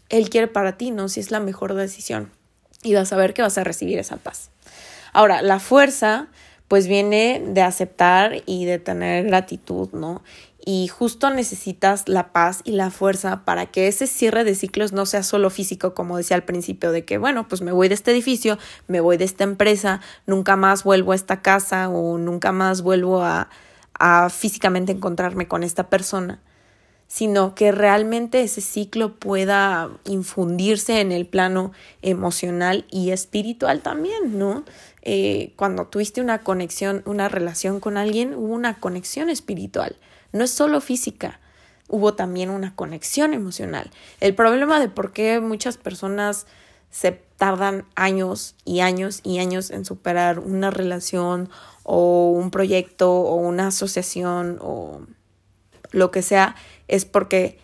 él 0.09 0.29
quiere 0.29 0.47
para 0.47 0.77
ti, 0.77 0.91
¿no? 0.91 1.09
Si 1.09 1.19
es 1.19 1.31
la 1.31 1.39
mejor 1.39 1.73
decisión. 1.73 2.31
Y 2.83 2.93
vas 2.93 3.13
a 3.13 3.17
ver 3.17 3.33
que 3.33 3.41
vas 3.41 3.57
a 3.57 3.63
recibir 3.63 3.99
esa 3.99 4.17
paz. 4.17 4.49
Ahora, 5.13 5.41
la 5.41 5.59
fuerza 5.59 6.27
pues 6.67 6.87
viene 6.87 7.43
de 7.45 7.61
aceptar 7.61 8.43
y 8.45 8.63
de 8.63 8.79
tener 8.79 9.25
gratitud, 9.25 9.89
¿no? 9.91 10.23
Y 10.63 10.87
justo 10.87 11.29
necesitas 11.29 12.07
la 12.07 12.31
paz 12.31 12.61
y 12.63 12.71
la 12.71 12.91
fuerza 12.91 13.43
para 13.43 13.65
que 13.65 13.87
ese 13.87 14.07
cierre 14.07 14.43
de 14.43 14.55
ciclos 14.55 14.93
no 14.93 15.05
sea 15.05 15.23
solo 15.23 15.49
físico, 15.49 15.93
como 15.93 16.15
decía 16.15 16.37
al 16.37 16.43
principio, 16.43 16.91
de 16.93 17.03
que, 17.03 17.17
bueno, 17.17 17.47
pues 17.47 17.61
me 17.61 17.73
voy 17.73 17.89
de 17.89 17.95
este 17.95 18.11
edificio, 18.11 18.57
me 18.87 19.01
voy 19.01 19.17
de 19.17 19.25
esta 19.25 19.43
empresa, 19.43 19.99
nunca 20.27 20.55
más 20.55 20.85
vuelvo 20.85 21.11
a 21.11 21.15
esta 21.15 21.41
casa 21.41 21.89
o 21.89 22.17
nunca 22.17 22.53
más 22.53 22.83
vuelvo 22.83 23.21
a, 23.21 23.49
a 23.93 24.29
físicamente 24.29 24.91
encontrarme 24.91 25.47
con 25.47 25.63
esta 25.63 25.89
persona 25.89 26.41
sino 27.11 27.55
que 27.55 27.73
realmente 27.73 28.41
ese 28.41 28.61
ciclo 28.61 29.15
pueda 29.19 29.89
infundirse 30.05 31.01
en 31.01 31.11
el 31.11 31.27
plano 31.27 31.73
emocional 32.01 32.85
y 32.89 33.09
espiritual 33.09 33.81
también, 33.81 34.39
¿no? 34.39 34.63
Eh, 35.01 35.51
cuando 35.57 35.87
tuviste 35.87 36.21
una 36.21 36.39
conexión, 36.39 37.03
una 37.03 37.27
relación 37.27 37.81
con 37.81 37.97
alguien, 37.97 38.33
hubo 38.33 38.53
una 38.53 38.79
conexión 38.79 39.29
espiritual, 39.29 39.97
no 40.31 40.45
es 40.45 40.51
solo 40.51 40.79
física, 40.79 41.41
hubo 41.89 42.13
también 42.13 42.49
una 42.49 42.77
conexión 42.77 43.33
emocional. 43.33 43.91
El 44.21 44.33
problema 44.33 44.79
de 44.79 44.87
por 44.87 45.11
qué 45.11 45.41
muchas 45.41 45.75
personas 45.75 46.47
se 46.91 47.11
tardan 47.41 47.85
años 47.95 48.53
y 48.65 48.81
años 48.81 49.21
y 49.23 49.39
años 49.39 49.71
en 49.71 49.83
superar 49.83 50.37
una 50.37 50.69
relación 50.69 51.49
o 51.81 52.29
un 52.29 52.51
proyecto 52.51 53.11
o 53.11 53.33
una 53.33 53.69
asociación 53.69 54.59
o 54.61 55.01
lo 55.89 56.11
que 56.11 56.21
sea, 56.21 56.55
es 56.87 57.05
porque 57.05 57.57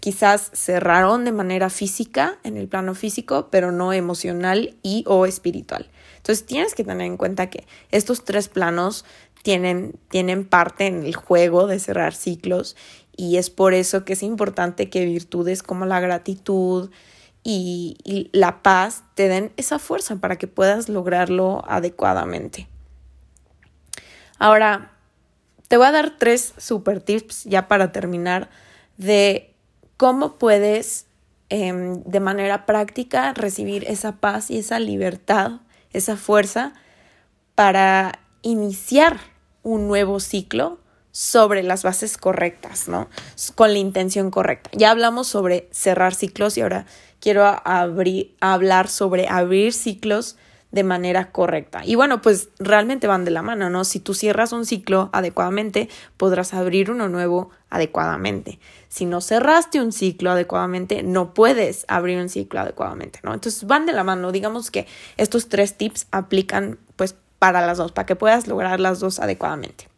quizás 0.00 0.50
cerraron 0.52 1.24
de 1.24 1.32
manera 1.32 1.70
física, 1.70 2.40
en 2.44 2.58
el 2.58 2.68
plano 2.68 2.94
físico, 2.94 3.48
pero 3.50 3.72
no 3.72 3.94
emocional 3.94 4.76
y 4.82 5.02
o 5.06 5.24
espiritual. 5.24 5.88
Entonces 6.18 6.44
tienes 6.44 6.74
que 6.74 6.84
tener 6.84 7.06
en 7.06 7.16
cuenta 7.16 7.48
que 7.48 7.66
estos 7.90 8.26
tres 8.26 8.48
planos 8.48 9.06
tienen, 9.42 9.94
tienen 10.10 10.44
parte 10.44 10.86
en 10.86 11.04
el 11.04 11.16
juego 11.16 11.66
de 11.66 11.78
cerrar 11.78 12.14
ciclos 12.14 12.76
y 13.16 13.38
es 13.38 13.48
por 13.48 13.72
eso 13.72 14.04
que 14.04 14.12
es 14.12 14.22
importante 14.22 14.90
que 14.90 15.06
virtudes 15.06 15.62
como 15.62 15.86
la 15.86 16.00
gratitud 16.00 16.90
y, 17.44 18.30
la 18.32 18.62
paz 18.62 19.04
te 19.14 19.28
den 19.28 19.52
esa 19.56 19.78
fuerza 19.78 20.16
para 20.16 20.36
que 20.36 20.46
puedas 20.46 20.88
lograrlo 20.88 21.64
adecuadamente. 21.66 22.68
Ahora, 24.38 24.92
te 25.68 25.76
voy 25.76 25.86
a 25.86 25.92
dar 25.92 26.18
tres 26.18 26.54
super 26.58 27.00
tips 27.00 27.44
ya 27.44 27.68
para 27.68 27.92
terminar 27.92 28.50
de 28.96 29.54
cómo 29.96 30.38
puedes 30.38 31.06
em, 31.48 32.02
de 32.04 32.20
manera 32.20 32.66
práctica 32.66 33.32
recibir 33.34 33.84
esa 33.84 34.12
paz 34.20 34.50
y 34.50 34.58
esa 34.58 34.78
libertad, 34.78 35.60
esa 35.92 36.16
fuerza 36.16 36.72
para 37.54 38.20
iniciar 38.42 39.18
un 39.62 39.86
nuevo 39.88 40.20
ciclo 40.20 40.80
sobre 41.12 41.62
las 41.62 41.82
bases 41.82 42.16
correctas, 42.16 42.88
¿no? 42.88 43.08
Con 43.54 43.72
la 43.72 43.78
intención 43.78 44.30
correcta. 44.30 44.70
Ya 44.72 44.90
hablamos 44.90 45.28
sobre 45.28 45.68
cerrar 45.70 46.14
ciclos 46.14 46.56
y 46.56 46.62
ahora 46.62 46.86
quiero 47.22 47.46
abrir, 47.64 48.34
hablar 48.40 48.88
sobre 48.88 49.28
abrir 49.28 49.72
ciclos 49.72 50.36
de 50.72 50.82
manera 50.82 51.30
correcta. 51.30 51.82
Y 51.84 51.94
bueno, 51.94 52.20
pues 52.20 52.48
realmente 52.58 53.06
van 53.06 53.24
de 53.24 53.30
la 53.30 53.42
mano, 53.42 53.70
¿no? 53.70 53.84
Si 53.84 54.00
tú 54.00 54.14
cierras 54.14 54.52
un 54.52 54.66
ciclo 54.66 55.08
adecuadamente, 55.12 55.88
podrás 56.16 56.52
abrir 56.52 56.90
uno 56.90 57.08
nuevo 57.08 57.50
adecuadamente. 57.70 58.58
Si 58.88 59.04
no 59.04 59.20
cerraste 59.20 59.80
un 59.80 59.92
ciclo 59.92 60.30
adecuadamente, 60.32 61.02
no 61.02 61.32
puedes 61.32 61.84
abrir 61.88 62.18
un 62.18 62.28
ciclo 62.28 62.60
adecuadamente, 62.60 63.20
¿no? 63.22 63.34
Entonces 63.34 63.66
van 63.66 63.86
de 63.86 63.92
la 63.92 64.02
mano. 64.02 64.32
Digamos 64.32 64.70
que 64.70 64.86
estos 65.18 65.48
tres 65.48 65.76
tips 65.76 66.08
aplican 66.10 66.78
pues 66.96 67.14
para 67.38 67.64
las 67.64 67.78
dos, 67.78 67.92
para 67.92 68.06
que 68.06 68.16
puedas 68.16 68.48
lograr 68.48 68.80
las 68.80 68.98
dos 68.98 69.20
adecuadamente. 69.20 69.88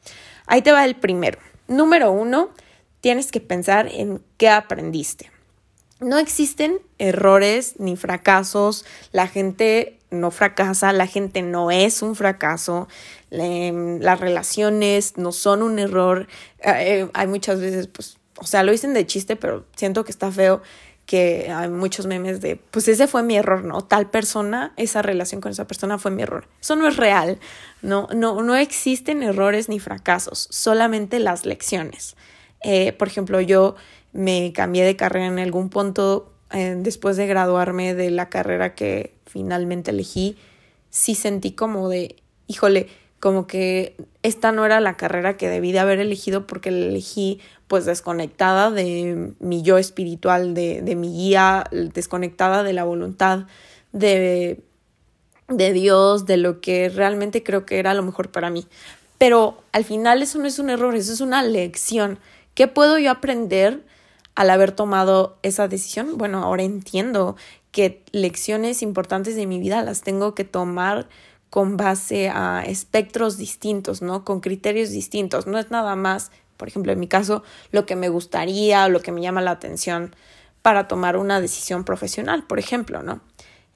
Ahí 0.47 0.61
te 0.61 0.73
va 0.73 0.85
el 0.85 0.97
primero. 0.97 1.39
Número 1.69 2.11
uno, 2.11 2.51
tienes 3.01 3.31
que 3.31 3.41
pensar 3.41 3.89
en 3.91 4.21
qué 4.37 4.51
aprendiste. 4.51 5.34
No 6.05 6.19
existen 6.19 6.81
errores 6.99 7.77
ni 7.79 7.97
fracasos. 7.97 8.85
La 9.11 9.27
gente 9.27 9.99
no 10.11 10.31
fracasa, 10.31 10.93
la 10.93 11.07
gente 11.07 11.41
no 11.41 11.71
es 11.71 12.03
un 12.03 12.15
fracaso, 12.15 12.89
las 13.31 14.21
relaciones 14.21 15.17
no 15.17 15.33
son 15.33 15.63
un 15.63 15.79
error. 15.79 16.29
Eh, 16.63 17.09
hay 17.15 17.27
muchas 17.27 17.59
veces, 17.59 17.87
pues, 17.89 18.19
o 18.37 18.45
sea, 18.45 18.63
lo 18.63 18.73
dicen 18.73 18.93
de 18.93 19.07
chiste, 19.07 19.35
pero 19.35 19.65
siento 19.77 20.05
que 20.05 20.11
está 20.11 20.31
feo 20.31 20.61
que 21.07 21.51
hay 21.51 21.71
muchos 21.71 22.07
memes 22.07 22.43
de, 22.43 22.57
pues 22.57 22.87
ese 22.89 23.07
fue 23.07 23.23
mi 23.23 23.37
error, 23.37 23.65
¿no? 23.65 23.83
Tal 23.83 24.11
persona, 24.11 24.75
esa 24.77 25.01
relación 25.01 25.41
con 25.41 25.53
esa 25.53 25.67
persona 25.67 25.99
fue 25.99 26.11
mi 26.11 26.23
error. 26.23 26.49
Eso 26.61 26.77
no 26.77 26.87
es 26.87 26.99
real, 26.99 27.39
no, 27.81 28.09
no, 28.15 28.43
no 28.43 28.57
existen 28.57 29.23
errores 29.23 29.71
ni 29.71 29.81
fracasos, 29.81 30.49
solamente 30.51 31.19
las 31.19 31.47
lecciones. 31.47 32.15
Eh, 32.63 32.93
por 32.93 33.09
ejemplo, 33.09 33.41
yo 33.41 33.75
me 34.15 34.53
cambié 34.55 34.85
de 34.85 34.97
carrera 34.97 35.27
en 35.27 35.39
algún 35.39 35.69
punto 35.69 36.33
eh, 36.51 36.77
después 36.79 37.17
de 37.17 37.27
graduarme 37.27 37.95
de 37.95 38.11
la 38.11 38.31
carrera 38.31 38.75
que 38.75 39.13
finalmente 39.27 39.91
elegí, 39.91 40.39
sí 40.91 41.15
sentí 41.17 41.53
como 41.53 41.89
de, 41.89 42.17
híjole, 42.47 42.87
como 43.19 43.47
que 43.47 43.97
esta 44.23 44.53
no 44.53 44.65
era 44.65 44.81
la 44.81 44.97
carrera 44.97 45.37
que 45.37 45.49
debí 45.49 45.73
de 45.73 45.81
haber 45.81 45.99
elegido 45.99 46.47
porque 46.47 46.71
la 46.71 46.87
elegí 46.87 47.41
pues 47.67 47.87
desconectada 47.87 48.71
de 48.71 49.33
mi 49.41 49.63
yo 49.63 49.79
espiritual, 49.79 50.55
de, 50.55 50.83
de 50.83 50.95
mi 50.95 51.13
guía, 51.13 51.65
desconectada 51.73 52.63
de 52.63 52.73
la 52.73 52.85
voluntad 52.85 53.47
de, 53.93 54.61
de 55.49 55.73
Dios, 55.73 56.27
de 56.27 56.37
lo 56.37 56.61
que 56.61 56.89
realmente 56.89 57.43
creo 57.43 57.67
que 57.67 57.79
era 57.79 57.95
lo 57.95 58.03
mejor 58.03 58.31
para 58.31 58.51
mí. 58.51 58.67
Pero 59.19 59.59
al 59.73 59.85
final 59.85 60.23
eso 60.23 60.39
no 60.39 60.47
es 60.47 60.59
un 60.59 60.71
error, 60.71 60.95
eso 60.95 61.13
es 61.13 61.21
una 61.21 61.43
lección. 61.43 62.19
¿Qué 62.55 62.69
puedo 62.69 62.99
yo 62.99 63.11
aprender 63.11 63.83
al 64.35 64.51
haber 64.51 64.73
tomado 64.73 65.39
esa 65.43 65.69
decisión? 65.69 66.17
Bueno, 66.19 66.43
ahora 66.43 66.63
entiendo 66.63 67.37
que 67.71 68.05
lecciones 68.13 68.83
importantes 68.83 69.37
de 69.37 69.47
mi 69.47 69.59
vida 69.59 69.83
las 69.83 70.03
tengo 70.03 70.35
que 70.35 70.45
tomar 70.45 71.09
con 71.51 71.77
base 71.77 72.31
a 72.31 72.65
espectros 72.67 73.37
distintos, 73.37 74.03
¿no? 74.03 74.25
Con 74.25 74.41
criterios 74.41 74.91
distintos. 74.91 75.47
No 75.47 75.59
es 75.59 75.71
nada 75.71 75.95
más, 75.95 76.33
por 76.57 76.69
ejemplo, 76.69 76.93
en 76.93 77.01
mi 77.01 77.07
caso, 77.07 77.43
lo 77.71 77.87
que 77.87 77.97
me 77.97 78.09
gustaría 78.09 78.85
o 78.85 78.89
lo 78.89 79.01
que 79.01 79.13
me 79.13 79.23
llama 79.23 79.41
la 79.41 79.53
atención 79.53 80.17
para 80.63 80.89
tomar 80.89 81.17
una 81.17 81.41
decisión 81.41 81.85
profesional, 81.85 82.45
por 82.45 82.59
ejemplo, 82.59 83.03
¿no? 83.03 83.21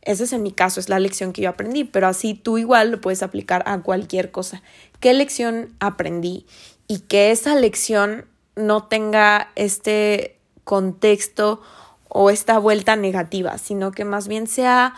Ese 0.03 0.25
es 0.25 0.33
en 0.33 0.43
mi 0.43 0.53
caso, 0.53 0.81
es 0.81 0.89
la 0.89 0.99
lección 0.99 1.33
que 1.33 1.43
yo 1.43 1.51
aprendí, 1.51 1.85
pero 1.85 2.07
así 2.07 2.35
tú 2.35 2.57
igual 2.57 2.91
lo 2.91 3.01
puedes 3.01 3.23
aplicar 3.23 3.63
a 3.67 3.81
cualquier 3.83 4.31
cosa. 4.31 4.63
¿Qué 5.01 5.13
lección 5.13 5.75
aprendí? 5.81 6.47
Y 6.87 7.01
que 7.01 7.31
esa 7.31 7.55
lección 7.57 8.25
no 8.57 8.85
tenga 8.85 9.51
este 9.55 10.38
contexto 10.69 11.63
o 12.09 12.29
esta 12.29 12.59
vuelta 12.59 12.95
negativa, 12.95 13.57
sino 13.57 13.91
que 13.91 14.05
más 14.05 14.29
bien 14.29 14.47
sea 14.47 14.95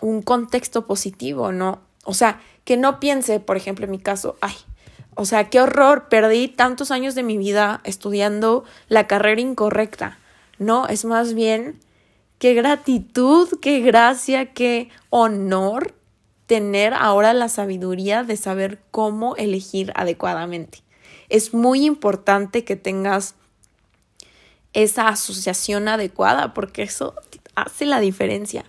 un 0.00 0.22
contexto 0.22 0.86
positivo, 0.86 1.52
¿no? 1.52 1.80
O 2.04 2.14
sea, 2.14 2.40
que 2.64 2.78
no 2.78 2.98
piense, 2.98 3.38
por 3.38 3.58
ejemplo, 3.58 3.84
en 3.84 3.90
mi 3.90 3.98
caso, 3.98 4.36
ay, 4.40 4.54
o 5.14 5.26
sea, 5.26 5.50
qué 5.50 5.60
horror, 5.60 6.08
perdí 6.08 6.48
tantos 6.48 6.90
años 6.90 7.14
de 7.14 7.22
mi 7.22 7.36
vida 7.36 7.82
estudiando 7.84 8.64
la 8.88 9.06
carrera 9.06 9.42
incorrecta. 9.42 10.18
No, 10.58 10.86
es 10.86 11.04
más 11.04 11.34
bien 11.34 11.78
qué 12.38 12.54
gratitud, 12.54 13.48
qué 13.60 13.80
gracia, 13.80 14.54
qué 14.54 14.88
honor 15.10 15.94
tener 16.46 16.94
ahora 16.94 17.34
la 17.34 17.50
sabiduría 17.50 18.24
de 18.24 18.38
saber 18.38 18.80
cómo 18.90 19.36
elegir 19.36 19.92
adecuadamente. 19.94 20.78
Es 21.28 21.52
muy 21.52 21.84
importante 21.84 22.64
que 22.64 22.76
tengas 22.76 23.34
esa 24.72 25.08
asociación 25.08 25.88
adecuada 25.88 26.54
porque 26.54 26.82
eso 26.82 27.14
hace 27.54 27.86
la 27.86 28.00
diferencia 28.00 28.64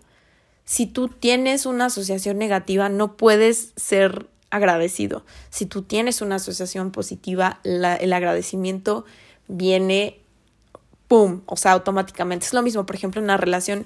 si 0.66 0.86
tú 0.86 1.10
tienes 1.10 1.66
una 1.66 1.86
asociación 1.86 2.38
negativa, 2.38 2.90
no 2.90 3.18
puedes 3.18 3.74
ser 3.76 4.28
agradecido. 4.50 5.26
Si 5.50 5.66
tú 5.66 5.82
tienes 5.82 6.22
una 6.22 6.36
asociación 6.36 6.92
positiva, 6.92 7.60
el 7.64 8.14
agradecimiento 8.14 9.06
viene, 9.48 10.20
¡pum!, 11.08 11.42
o 11.48 11.58
sea, 11.58 11.74
automáticamente. 11.74 12.46
Es 12.46 12.54
lo 12.54 12.62
mismo, 12.62 12.86
por 12.86 12.96
ejemplo, 12.96 13.20
en 13.20 13.26
una 13.26 13.38
relación, 13.38 13.86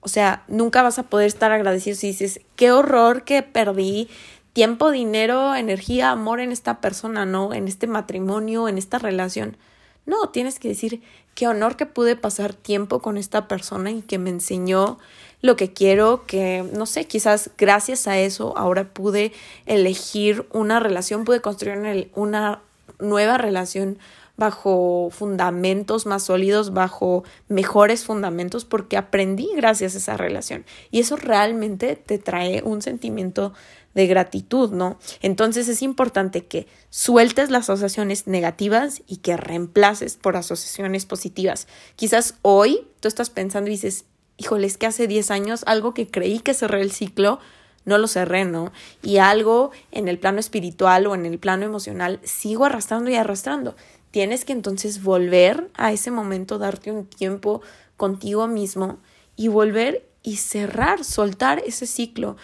o 0.00 0.08
sea, 0.08 0.44
nunca 0.48 0.82
vas 0.82 0.98
a 0.98 1.04
poder 1.04 1.26
estar 1.26 1.52
agradecido 1.52 1.96
si 1.96 2.08
dices, 2.08 2.40
qué 2.56 2.72
horror 2.72 3.24
que 3.24 3.42
perdí 3.42 4.08
tiempo, 4.52 4.90
dinero, 4.90 5.54
energía, 5.54 6.10
amor 6.10 6.40
en 6.40 6.50
esta 6.50 6.80
persona, 6.80 7.26
¿no? 7.26 7.52
En 7.52 7.68
este 7.68 7.86
matrimonio, 7.86 8.68
en 8.68 8.78
esta 8.78 8.98
relación. 8.98 9.56
No, 10.06 10.30
tienes 10.30 10.58
que 10.58 10.68
decir, 10.68 11.02
qué 11.34 11.48
honor 11.48 11.76
que 11.76 11.84
pude 11.84 12.16
pasar 12.16 12.54
tiempo 12.54 13.00
con 13.00 13.18
esta 13.18 13.48
persona 13.48 13.90
y 13.90 14.02
que 14.02 14.18
me 14.18 14.30
enseñó 14.30 14.98
lo 15.42 15.56
que 15.56 15.72
quiero, 15.72 16.24
que 16.26 16.64
no 16.72 16.86
sé, 16.86 17.06
quizás 17.06 17.50
gracias 17.58 18.06
a 18.06 18.18
eso 18.18 18.56
ahora 18.56 18.84
pude 18.84 19.32
elegir 19.66 20.46
una 20.52 20.80
relación, 20.80 21.24
pude 21.24 21.40
construir 21.40 22.10
una 22.14 22.62
nueva 22.98 23.36
relación 23.36 23.98
bajo 24.36 25.08
fundamentos 25.10 26.06
más 26.06 26.24
sólidos, 26.24 26.72
bajo 26.72 27.24
mejores 27.48 28.04
fundamentos, 28.04 28.64
porque 28.64 28.96
aprendí 28.96 29.48
gracias 29.56 29.94
a 29.94 29.98
esa 29.98 30.16
relación. 30.16 30.64
Y 30.90 31.00
eso 31.00 31.16
realmente 31.16 31.96
te 31.96 32.18
trae 32.18 32.62
un 32.62 32.82
sentimiento 32.82 33.54
de 33.96 34.06
gratitud, 34.06 34.72
¿no? 34.72 34.98
Entonces 35.22 35.68
es 35.68 35.80
importante 35.80 36.44
que 36.44 36.66
sueltes 36.90 37.48
las 37.48 37.70
asociaciones 37.70 38.26
negativas 38.26 39.02
y 39.06 39.16
que 39.16 39.38
reemplaces 39.38 40.16
por 40.16 40.36
asociaciones 40.36 41.06
positivas. 41.06 41.66
Quizás 41.96 42.34
hoy 42.42 42.86
tú 43.00 43.08
estás 43.08 43.30
pensando 43.30 43.70
y 43.70 43.72
dices, 43.72 44.04
híjole, 44.36 44.66
es 44.66 44.76
que 44.76 44.84
hace 44.84 45.06
10 45.06 45.30
años 45.30 45.64
algo 45.66 45.94
que 45.94 46.08
creí 46.08 46.40
que 46.40 46.52
cerré 46.52 46.82
el 46.82 46.92
ciclo, 46.92 47.40
no 47.86 47.96
lo 47.96 48.06
cerré, 48.06 48.44
¿no? 48.44 48.70
Y 49.02 49.16
algo 49.16 49.70
en 49.92 50.08
el 50.08 50.18
plano 50.18 50.40
espiritual 50.40 51.06
o 51.06 51.14
en 51.14 51.24
el 51.24 51.38
plano 51.38 51.64
emocional 51.64 52.20
sigo 52.22 52.66
arrastrando 52.66 53.08
y 53.08 53.14
arrastrando. 53.14 53.76
Tienes 54.10 54.44
que 54.44 54.52
entonces 54.52 55.02
volver 55.02 55.70
a 55.72 55.90
ese 55.90 56.10
momento, 56.10 56.58
darte 56.58 56.92
un 56.92 57.06
tiempo 57.06 57.62
contigo 57.96 58.46
mismo 58.46 58.98
y 59.36 59.48
volver 59.48 60.06
y 60.22 60.36
cerrar, 60.36 61.02
soltar 61.02 61.62
ese 61.64 61.86
ciclo. 61.86 62.36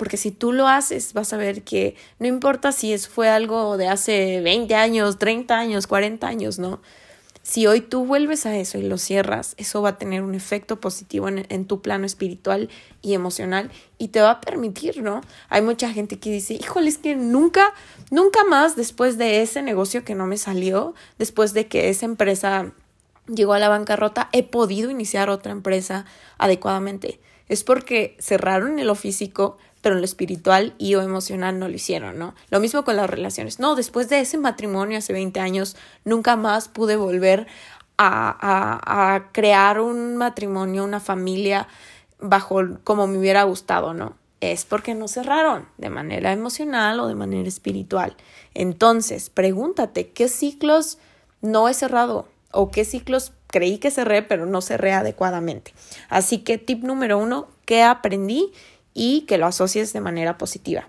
Porque 0.00 0.16
si 0.16 0.30
tú 0.30 0.52
lo 0.52 0.66
haces, 0.66 1.12
vas 1.12 1.34
a 1.34 1.36
ver 1.36 1.60
que 1.60 1.94
no 2.18 2.26
importa 2.26 2.72
si 2.72 2.94
eso 2.94 3.10
fue 3.10 3.28
algo 3.28 3.76
de 3.76 3.86
hace 3.86 4.40
20 4.40 4.74
años, 4.74 5.18
30 5.18 5.58
años, 5.58 5.86
40 5.86 6.26
años, 6.26 6.58
¿no? 6.58 6.80
Si 7.42 7.66
hoy 7.66 7.82
tú 7.82 8.06
vuelves 8.06 8.46
a 8.46 8.56
eso 8.56 8.78
y 8.78 8.82
lo 8.82 8.96
cierras, 8.96 9.52
eso 9.58 9.82
va 9.82 9.90
a 9.90 9.98
tener 9.98 10.22
un 10.22 10.34
efecto 10.34 10.80
positivo 10.80 11.28
en, 11.28 11.64
tu 11.66 11.82
plano 11.82 12.06
espiritual 12.06 12.70
y 13.02 13.12
emocional 13.12 13.70
y 13.98 14.08
te 14.08 14.22
va 14.22 14.30
a 14.30 14.40
permitir, 14.40 15.02
¿no? 15.02 15.20
Hay 15.50 15.60
mucha 15.60 15.92
gente 15.92 16.18
que 16.18 16.32
dice, 16.32 16.54
híjole, 16.54 16.88
es 16.88 16.96
que 16.96 17.14
nunca, 17.14 17.74
nunca 18.10 18.42
más 18.44 18.76
después 18.76 19.18
de 19.18 19.42
ese 19.42 19.60
negocio 19.60 20.02
que 20.02 20.14
no 20.14 20.26
me 20.26 20.38
salió, 20.38 20.94
después 21.18 21.52
de 21.52 21.66
que 21.66 21.90
esa 21.90 22.06
empresa 22.06 22.72
llegó 23.26 23.52
a 23.52 23.58
la 23.58 23.68
bancarrota, 23.68 24.30
he 24.32 24.44
podido 24.44 24.90
iniciar 24.90 25.28
otra 25.28 25.52
empresa 25.52 26.06
adecuadamente. 26.38 27.20
Es 27.50 27.64
porque 27.64 28.16
cerraron 28.20 28.78
en 28.78 28.86
lo 28.86 28.94
físico, 28.94 29.58
pero 29.82 29.94
en 29.94 30.00
lo 30.00 30.04
espiritual 30.04 30.74
y 30.78 30.94
o 30.94 31.02
emocional 31.02 31.58
no 31.58 31.68
lo 31.68 31.74
hicieron, 31.74 32.18
¿no? 32.18 32.34
Lo 32.50 32.60
mismo 32.60 32.84
con 32.84 32.96
las 32.96 33.08
relaciones. 33.08 33.58
No, 33.58 33.74
después 33.74 34.08
de 34.08 34.20
ese 34.20 34.38
matrimonio 34.38 34.98
hace 34.98 35.12
20 35.12 35.40
años, 35.40 35.76
nunca 36.04 36.36
más 36.36 36.68
pude 36.68 36.96
volver 36.96 37.46
a, 37.96 38.36
a, 38.40 39.14
a 39.14 39.32
crear 39.32 39.80
un 39.80 40.16
matrimonio, 40.16 40.84
una 40.84 41.00
familia 41.00 41.68
bajo 42.18 42.60
como 42.84 43.06
me 43.06 43.18
hubiera 43.18 43.42
gustado, 43.44 43.94
¿no? 43.94 44.16
Es 44.40 44.64
porque 44.64 44.94
no 44.94 45.06
cerraron 45.08 45.66
de 45.76 45.90
manera 45.90 46.32
emocional 46.32 46.98
o 47.00 47.08
de 47.08 47.14
manera 47.14 47.48
espiritual. 47.48 48.16
Entonces, 48.54 49.28
pregúntate, 49.28 50.10
¿qué 50.10 50.28
ciclos 50.28 50.98
no 51.42 51.68
he 51.68 51.74
cerrado? 51.74 52.26
o 52.52 52.70
qué 52.70 52.84
ciclos 52.84 53.32
creí 53.46 53.78
que 53.78 53.90
cerré, 53.90 54.22
pero 54.22 54.46
no 54.46 54.60
cerré 54.60 54.92
adecuadamente. 54.92 55.72
Así 56.08 56.38
que 56.38 56.58
tip 56.58 56.82
número 56.82 57.18
uno, 57.18 57.48
¿qué 57.64 57.82
aprendí? 57.82 58.52
Y 58.94 59.22
que 59.22 59.38
lo 59.38 59.46
asocies 59.46 59.92
de 59.92 60.00
manera 60.00 60.38
positiva. 60.38 60.88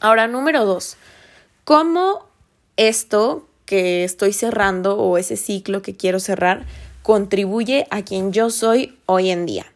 Ahora, 0.00 0.26
número 0.26 0.64
dos, 0.64 0.96
¿cómo 1.64 2.26
esto 2.76 3.48
que 3.66 4.04
estoy 4.04 4.32
cerrando 4.32 4.98
o 4.98 5.16
ese 5.18 5.36
ciclo 5.36 5.82
que 5.82 5.96
quiero 5.96 6.20
cerrar 6.20 6.66
contribuye 7.02 7.86
a 7.90 8.02
quien 8.02 8.32
yo 8.32 8.50
soy 8.50 8.98
hoy 9.06 9.30
en 9.30 9.46
día? 9.46 9.66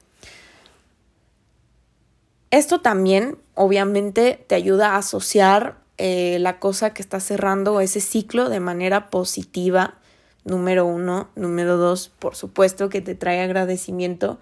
Esto 2.51 2.81
también, 2.81 3.37
obviamente, 3.55 4.43
te 4.47 4.55
ayuda 4.55 4.91
a 4.91 4.99
asociar 4.99 5.77
eh, 5.99 6.39
la 6.41 6.59
cosa 6.59 6.95
que 6.95 7.03
está 7.03 7.21
cerrando 7.21 7.81
ese 7.81 8.01
ciclo 8.01 8.49
de 8.49 8.61
manera 8.61 9.11
positiva 9.11 9.99
número 10.45 10.87
uno. 10.87 11.29
Número 11.37 11.77
dos, 11.77 12.11
por 12.19 12.35
supuesto 12.35 12.89
que 12.89 13.01
te 13.01 13.15
trae 13.15 13.41
agradecimiento, 13.41 14.39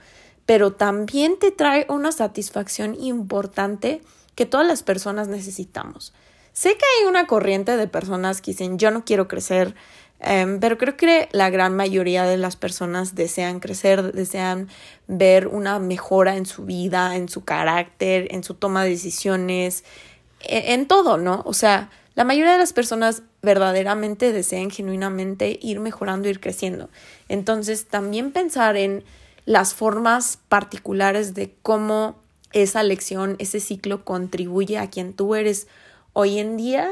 pero 0.47 0.73
también 0.73 1.39
te 1.39 1.51
trae 1.51 1.87
una 1.89 2.13
satisfacción 2.13 2.95
importante 2.95 4.01
que 4.37 4.47
todas 4.47 4.67
las 4.67 4.83
personas 4.83 5.29
necesitamos. 5.29 6.15
Sé 6.53 6.71
que 6.71 6.85
hay 6.99 7.09
una 7.09 7.27
corriente 7.27 7.77
de 7.77 7.89
personas 7.89 8.41
que 8.41 8.53
dicen 8.53 8.79
yo 8.79 8.91
no 8.91 9.05
quiero 9.05 9.29
crecer, 9.29 9.75
em, 10.21 10.61
pero 10.61 10.79
creo 10.79 10.97
que 10.97 11.29
la 11.33 11.51
gran 11.51 11.75
mayoría 11.77 12.25
de 12.25 12.37
las 12.37 12.57
personas 12.57 13.15
desean 13.15 13.61
crecer, 13.61 14.13
desean 14.13 14.69
ver 15.09 15.49
una 15.49 15.79
mejora 15.81 16.37
en 16.37 16.47
su 16.47 16.65
vida, 16.65 17.17
en 17.17 17.29
su 17.29 17.45
carácter, 17.45 18.29
en 18.31 18.45
su 18.45 18.55
toma 18.55 18.85
de 18.85 18.91
decisiones, 18.91 19.85
en, 20.41 20.81
en 20.81 20.87
todo, 20.87 21.19
¿no? 21.19 21.43
O 21.45 21.53
sea, 21.53 21.91
la 22.15 22.25
mayoría 22.25 22.53
de 22.53 22.59
las 22.59 22.73
personas 22.73 23.23
verdaderamente 23.43 24.33
desean 24.33 24.71
genuinamente 24.71 25.59
ir 25.61 25.81
mejorando, 25.81 26.29
ir 26.29 26.41
creciendo. 26.41 26.89
Entonces, 27.29 27.87
también 27.87 28.33
pensar 28.33 28.79
en 28.79 29.05
las 29.47 29.75
formas 29.75 30.39
particulares 30.49 31.35
de 31.35 31.55
cómo 31.63 32.17
esa 32.53 32.83
lección, 32.83 33.37
ese 33.39 33.61
ciclo 33.61 34.05
contribuye 34.05 34.79
a 34.79 34.91
quien 34.91 35.15
tú 35.15 35.35
eres 35.35 35.69
hoy 36.13 36.39
en 36.39 36.57
día, 36.57 36.91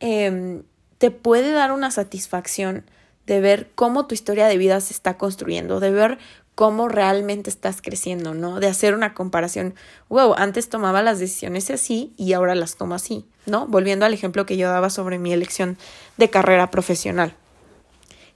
em, 0.00 0.64
te 0.98 1.10
puede 1.10 1.52
dar 1.52 1.72
una 1.72 1.90
satisfacción 1.90 2.84
de 3.26 3.40
ver 3.40 3.70
cómo 3.74 4.06
tu 4.06 4.14
historia 4.14 4.46
de 4.46 4.58
vida 4.58 4.80
se 4.80 4.92
está 4.92 5.16
construyendo, 5.16 5.80
de 5.80 5.90
ver 5.90 6.18
cómo 6.54 6.88
realmente 6.88 7.50
estás 7.50 7.80
creciendo, 7.82 8.34
¿no? 8.34 8.60
De 8.60 8.68
hacer 8.68 8.94
una 8.94 9.14
comparación. 9.14 9.74
Wow, 10.08 10.34
antes 10.36 10.68
tomaba 10.68 11.02
las 11.02 11.18
decisiones 11.18 11.70
así 11.70 12.12
y 12.16 12.32
ahora 12.32 12.54
las 12.54 12.76
tomo 12.76 12.94
así, 12.94 13.26
¿no? 13.46 13.66
Volviendo 13.66 14.06
al 14.06 14.14
ejemplo 14.14 14.46
que 14.46 14.56
yo 14.56 14.68
daba 14.68 14.90
sobre 14.90 15.18
mi 15.18 15.32
elección 15.32 15.78
de 16.16 16.30
carrera 16.30 16.70
profesional. 16.70 17.34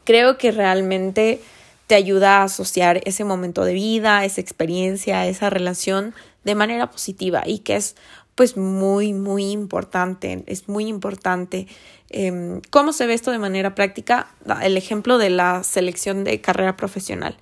Creo 0.05 0.39
que 0.39 0.53
realmente 0.53 1.41
te 1.89 1.95
ayuda 1.95 2.39
a 2.39 2.45
asociar 2.45 3.01
ese 3.07 3.25
momento 3.25 3.65
de 3.65 3.73
vida, 3.73 4.25
esa 4.25 4.41
experiencia, 4.41 5.27
esa 5.27 5.51
relación 5.51 6.15
de 6.45 6.55
manera 6.55 6.91
positiva 6.91 7.43
y 7.45 7.61
que 7.61 7.77
es 7.77 7.97
pues 8.35 8.57
muy, 8.57 9.15
muy 9.15 9.51
importante, 9.51 10.45
es 10.47 10.69
muy 10.69 10.87
importante. 10.87 11.67
Em, 12.11 12.61
¿Cómo 12.71 12.93
se 12.93 13.07
ve 13.07 13.15
esto 13.15 13.33
de 13.33 13.39
manera 13.39 13.75
práctica? 13.75 14.29
El 14.63 14.77
ejemplo 14.77 15.19
de 15.19 15.31
la 15.31 15.65
selección 15.65 16.23
de 16.23 16.41
carrera 16.41 16.77
profesional 16.77 17.37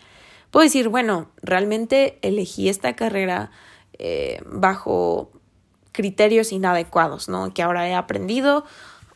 puedo 0.52 0.64
decir, 0.64 0.88
bueno, 0.88 1.28
realmente 1.42 2.18
elegí 2.22 2.68
esta 2.68 2.94
carrera 2.94 3.50
eh, 3.98 4.40
bajo 4.46 5.30
criterios 5.90 6.52
inadecuados, 6.52 7.28
¿no? 7.28 7.52
Que 7.52 7.62
ahora 7.62 7.88
he 7.88 7.94
aprendido 7.94 8.64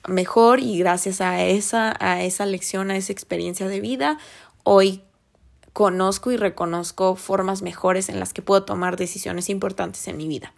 mejor 0.09 0.59
y 0.59 0.77
gracias 0.79 1.21
a 1.21 1.45
esa, 1.45 1.95
a 2.01 2.23
esa 2.25 2.47
lección, 2.47 2.91
a 2.91 2.97
esa 2.97 3.13
experiencia 3.13 3.69
de 3.69 3.81
vida, 3.81 4.19
hoy 4.65 5.05
conozco 5.73 6.33
y 6.33 6.37
reconozco 6.37 7.17
formas 7.17 7.63
mejores 7.63 8.09
en 8.09 8.21
las 8.21 8.33
que 8.33 8.43
puedo 8.43 8.65
tomar 8.65 8.97
decisiones 8.97 9.49
importantes 9.49 10.07
en 10.09 10.17
mi 10.17 10.29
vida. 10.29 10.53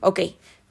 Ok, 0.00 0.20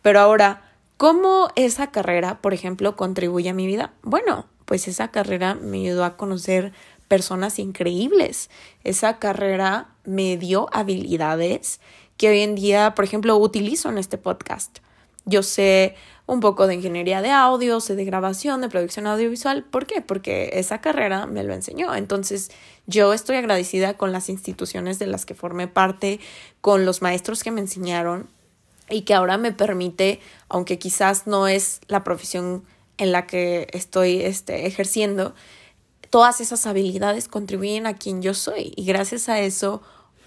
pero 0.02 0.20
ahora, 0.20 0.74
¿cómo 0.98 1.50
esa 1.56 1.92
carrera, 1.92 2.42
por 2.42 2.54
ejemplo, 2.54 2.96
contribuye 2.96 3.50
a 3.50 3.54
mi 3.54 3.68
vida? 3.68 3.94
Bueno, 4.04 4.48
pues 4.66 4.88
esa 4.88 5.10
carrera 5.10 5.56
me 5.56 5.80
ayudó 5.80 6.06
a 6.06 6.18
conocer 6.18 6.74
personas 7.08 7.60
increíbles. 7.60 8.50
Esa 8.84 9.20
carrera 9.20 9.90
me 10.06 10.38
dio 10.38 10.70
habilidades 10.72 11.82
que 12.18 12.30
hoy 12.30 12.42
en 12.42 12.56
día, 12.56 12.94
por 12.96 13.04
ejemplo, 13.04 13.36
utilizo 13.38 13.90
en 13.90 13.98
este 13.98 14.18
podcast. 14.18 14.80
Yo 15.26 15.44
sé 15.44 15.96
un 16.32 16.40
poco 16.40 16.66
de 16.66 16.76
ingeniería 16.76 17.22
de 17.22 17.30
audio, 17.30 17.82
sé 17.82 17.98
de 17.98 18.06
grabación, 18.06 18.62
de 18.62 18.70
producción 18.70 19.06
audiovisual. 19.06 19.66
¿Por 19.66 19.86
qué? 19.86 20.00
Porque 20.00 20.52
esa 20.54 20.80
carrera 20.80 21.26
me 21.26 21.44
lo 21.44 21.54
enseñó. 21.54 21.94
Entonces, 21.94 22.52
yo 22.88 23.12
estoy 23.12 23.36
agradecida 23.36 23.98
con 23.98 24.14
las 24.14 24.30
instituciones 24.30 24.98
de 24.98 25.08
las 25.08 25.26
que 25.26 25.36
formé 25.36 25.68
parte, 25.68 26.22
con 26.62 26.86
los 26.86 27.02
maestros 27.02 27.44
que 27.44 27.52
me 27.52 27.60
enseñaron 27.60 28.30
y 28.90 29.02
que 29.02 29.14
ahora 29.14 29.38
me 29.38 29.52
permite, 29.52 30.22
aunque 30.48 30.80
quizás 30.80 31.28
no 31.28 31.50
es 31.50 31.82
la 31.90 32.06
profesión 32.06 32.64
en 32.98 33.12
la 33.12 33.28
que 33.28 33.68
estoy 33.74 34.22
este, 34.22 34.68
ejerciendo, 34.68 35.36
todas 36.10 36.40
esas 36.40 36.66
habilidades 36.66 37.28
contribuyen 37.28 37.88
a 37.88 37.98
quien 37.98 38.22
yo 38.22 38.34
soy 38.36 38.72
y 38.78 38.86
gracias 38.86 39.28
a 39.28 39.42
eso 39.42 39.82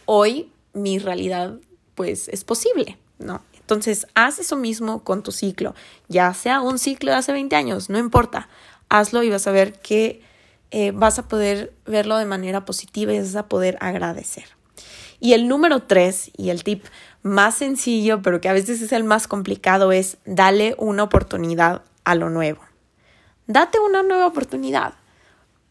hoy 0.05 0.53
mi 0.75 0.99
realidad 0.99 1.55
pues 1.95 2.29
es 2.29 2.45
posible, 2.45 2.99
¿no? 3.19 3.41
Entonces, 3.65 4.07
haz 4.15 4.39
eso 4.39 4.57
mismo 4.57 5.03
con 5.05 5.23
tu 5.23 5.33
ciclo, 5.33 5.75
ya 6.09 6.35
sea 6.35 6.61
un 6.61 6.79
ciclo 6.79 7.11
de 7.11 7.17
hace 7.17 7.33
20 7.33 7.57
años, 7.57 7.89
no 7.89 7.99
importa, 7.99 8.49
hazlo 8.91 9.23
y 9.23 9.31
vas 9.31 9.47
a 9.47 9.53
ver 9.53 9.81
que 9.81 10.21
eh, 10.71 10.91
vas 10.91 11.19
a 11.19 11.29
poder 11.29 11.73
verlo 11.87 12.19
de 12.19 12.27
manera 12.27 12.67
positiva 12.67 13.15
y 13.15 13.19
vas 13.19 13.37
a 13.37 13.49
poder 13.49 13.79
agradecer. 13.81 14.45
Y 15.19 15.33
el 15.33 15.49
número 15.49 15.85
tres, 15.85 16.31
y 16.37 16.51
el 16.51 16.63
tip 16.63 16.85
más 17.23 17.55
sencillo, 17.55 18.21
pero 18.21 18.41
que 18.41 18.51
a 18.51 18.53
veces 18.53 18.83
es 18.83 18.93
el 18.93 19.05
más 19.05 19.27
complicado, 19.27 19.93
es 19.93 20.19
dale 20.27 20.75
una 20.79 21.05
oportunidad 21.05 21.83
a 22.05 22.15
lo 22.15 22.29
nuevo. 22.29 22.61
Date 23.47 23.79
una 23.79 24.03
nueva 24.03 24.27
oportunidad 24.27 24.95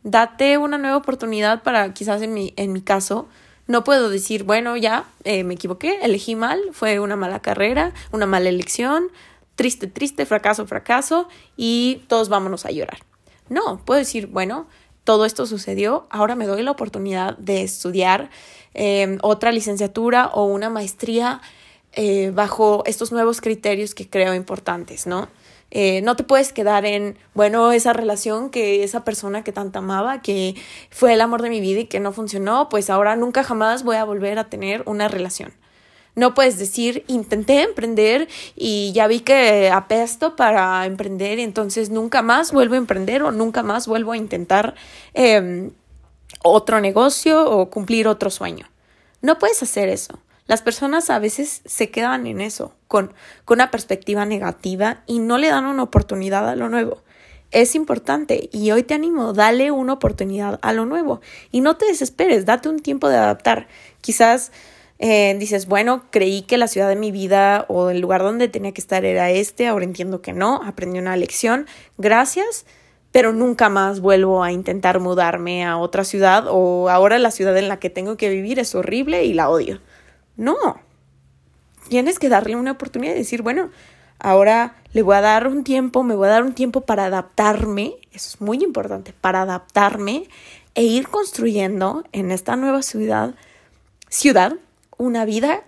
date 0.04 0.58
una 0.58 0.78
nueva 0.78 0.98
oportunidad 0.98 1.64
para 1.64 1.94
quizás 1.94 2.22
en 2.22 2.34
mi, 2.34 2.54
en 2.58 2.74
mi 2.74 2.82
caso, 2.82 3.28
no 3.68 3.84
puedo 3.84 4.10
decir, 4.10 4.44
bueno, 4.44 4.76
ya 4.78 5.06
eh, 5.24 5.44
me 5.44 5.54
equivoqué, 5.54 6.00
elegí 6.02 6.36
mal, 6.36 6.60
fue 6.74 7.00
una 7.00 7.16
mala 7.16 7.42
carrera, 7.42 7.94
una 8.12 8.26
mala 8.26 8.50
elección, 8.50 9.10
triste, 9.56 9.88
triste, 9.88 10.26
fracaso, 10.26 10.66
fracaso, 10.68 11.28
y 11.56 12.04
todos 12.08 12.30
vámonos 12.30 12.66
a 12.66 12.72
llorar. 12.72 13.00
No, 13.50 13.82
puedo 13.86 14.00
decir, 14.00 14.28
bueno, 14.28 14.68
todo 15.04 15.26
esto 15.26 15.46
sucedió, 15.46 16.08
ahora 16.10 16.36
me 16.36 16.46
doy 16.46 16.64
la 16.64 16.72
oportunidad 16.72 17.38
de 17.38 17.64
estudiar 17.64 18.30
em, 18.74 19.18
otra 19.22 19.52
licenciatura 19.52 20.28
o 20.28 20.46
una 20.46 20.70
maestría 20.70 21.42
eh, 21.94 22.32
bajo 22.34 22.84
estos 22.86 23.12
nuevos 23.12 23.42
criterios 23.42 23.94
que 23.94 24.10
creo 24.10 24.34
importantes, 24.34 25.06
¿no? 25.06 25.28
Eh, 25.76 26.04
no 26.04 26.16
te 26.16 26.24
puedes 26.24 26.54
quedar 26.54 26.86
en, 26.86 27.18
bueno, 27.34 27.72
esa 27.72 27.94
relación 27.94 28.52
que 28.52 28.84
esa 28.84 29.04
persona 29.04 29.44
que 29.44 29.52
tanto 29.52 29.80
amaba, 29.80 30.22
que 30.22 30.54
fue 30.92 31.14
el 31.14 31.22
amor 31.22 31.42
de 31.42 31.50
mi 31.50 31.62
vida 31.62 31.80
y 31.80 31.86
que 31.88 32.00
no 32.00 32.14
funcionó, 32.14 32.70
pues 32.70 32.92
ahora 32.92 33.16
nunca 33.16 33.44
jamás 33.44 33.84
voy 33.84 33.96
a 33.96 34.04
volver 34.04 34.38
a 34.38 34.52
tener 34.52 34.84
una 34.86 35.08
relación. 35.08 35.52
No 36.14 36.36
puedes 36.36 36.60
decir, 36.60 37.04
intenté 37.08 37.64
emprender 37.64 38.28
y 38.56 38.92
ya 38.94 39.08
vi 39.08 39.22
que 39.22 39.72
apesto 39.72 40.36
para 40.36 40.86
emprender, 40.86 41.40
entonces 41.40 41.90
nunca 41.90 42.22
más 42.22 42.52
vuelvo 42.52 42.76
a 42.76 42.78
emprender 42.78 43.24
o 43.24 43.32
nunca 43.32 43.64
más 43.64 43.88
vuelvo 43.88 44.12
a 44.12 44.18
intentar 44.18 44.76
em, 45.16 45.72
otro 46.44 46.82
negocio 46.82 47.50
o 47.50 47.72
cumplir 47.72 48.08
otro 48.08 48.30
sueño. 48.30 48.70
No 49.22 49.40
puedes 49.40 49.64
hacer 49.64 49.90
eso. 49.90 50.20
Las 50.46 50.62
personas 50.62 51.10
a 51.10 51.20
veces 51.20 51.62
se 51.66 51.90
quedan 51.90 52.28
en 52.28 52.42
eso, 52.42 52.76
con, 52.88 53.14
con 53.46 53.58
una 53.58 53.72
perspectiva 53.72 54.26
negativa 54.26 55.04
y 55.08 55.20
no 55.20 55.38
le 55.38 55.50
dan 55.50 55.66
una 55.66 55.84
oportunidad 55.84 56.50
a 56.50 56.56
lo 56.56 56.70
nuevo. 56.70 57.04
Es 57.52 57.76
importante 57.76 58.50
y 58.52 58.72
hoy 58.72 58.84
te 58.84 58.94
animo, 58.94 59.32
dale 59.34 59.72
una 59.72 59.94
oportunidad 59.94 60.60
a 60.64 60.74
lo 60.74 60.86
nuevo 60.86 61.22
y 61.52 61.62
no 61.62 61.78
te 61.78 61.86
desesperes, 61.86 62.46
date 62.46 62.68
un 62.68 62.80
tiempo 62.80 63.10
de 63.10 63.18
adaptar. 63.18 63.68
Quizás 64.02 64.52
eh, 65.00 65.36
dices, 65.40 65.68
bueno, 65.68 66.04
creí 66.12 66.44
que 66.44 66.58
la 66.58 66.68
ciudad 66.68 66.90
de 66.90 66.96
mi 66.96 67.12
vida 67.12 67.66
o 67.68 67.90
el 67.90 68.00
lugar 68.00 68.24
donde 68.24 68.48
tenía 68.48 68.72
que 68.72 68.82
estar 68.82 69.06
era 69.06 69.32
este, 69.32 69.68
ahora 69.68 69.86
entiendo 69.86 70.22
que 70.22 70.34
no, 70.34 70.62
aprendí 70.64 70.98
una 70.98 71.18
lección, 71.18 71.68
gracias, 71.98 72.66
pero 73.12 73.34
nunca 73.34 73.70
más 73.70 74.00
vuelvo 74.00 74.44
a 74.44 74.52
intentar 74.52 75.00
mudarme 75.00 75.66
a 75.66 75.78
otra 75.78 76.04
ciudad 76.04 76.46
o 76.48 76.90
ahora 76.90 77.20
la 77.20 77.32
ciudad 77.32 77.58
en 77.58 77.68
la 77.68 77.80
que 77.80 77.90
tengo 77.90 78.18
que 78.18 78.30
vivir 78.30 78.60
es 78.60 78.76
horrible 78.76 79.26
y 79.26 79.34
la 79.34 79.50
odio. 79.50 79.80
No. 80.36 80.58
Tienes 81.90 82.20
que 82.20 82.30
darle 82.30 82.56
una 82.56 82.72
oportunidad 82.72 83.14
de 83.14 83.20
decir, 83.20 83.42
bueno, 83.42 83.70
ahora 84.20 84.76
le 84.94 85.02
voy 85.02 85.16
a 85.16 85.22
dar 85.22 85.48
un 85.48 85.64
tiempo, 85.64 86.04
me 86.04 86.16
voy 86.16 86.28
a 86.28 86.32
dar 86.32 86.44
un 86.44 86.54
tiempo 86.54 86.82
para 86.82 87.06
adaptarme, 87.06 87.96
eso 88.12 88.30
es 88.30 88.42
muy 88.42 88.64
importante, 88.64 89.14
para 89.14 89.42
adaptarme 89.42 90.28
e 90.76 90.84
ir 90.84 91.08
construyendo 91.08 92.04
en 92.12 92.32
esta 92.32 92.56
nueva 92.56 92.82
ciudad, 92.82 93.36
ciudad, 94.10 94.54
una 94.98 95.26
vida 95.26 95.64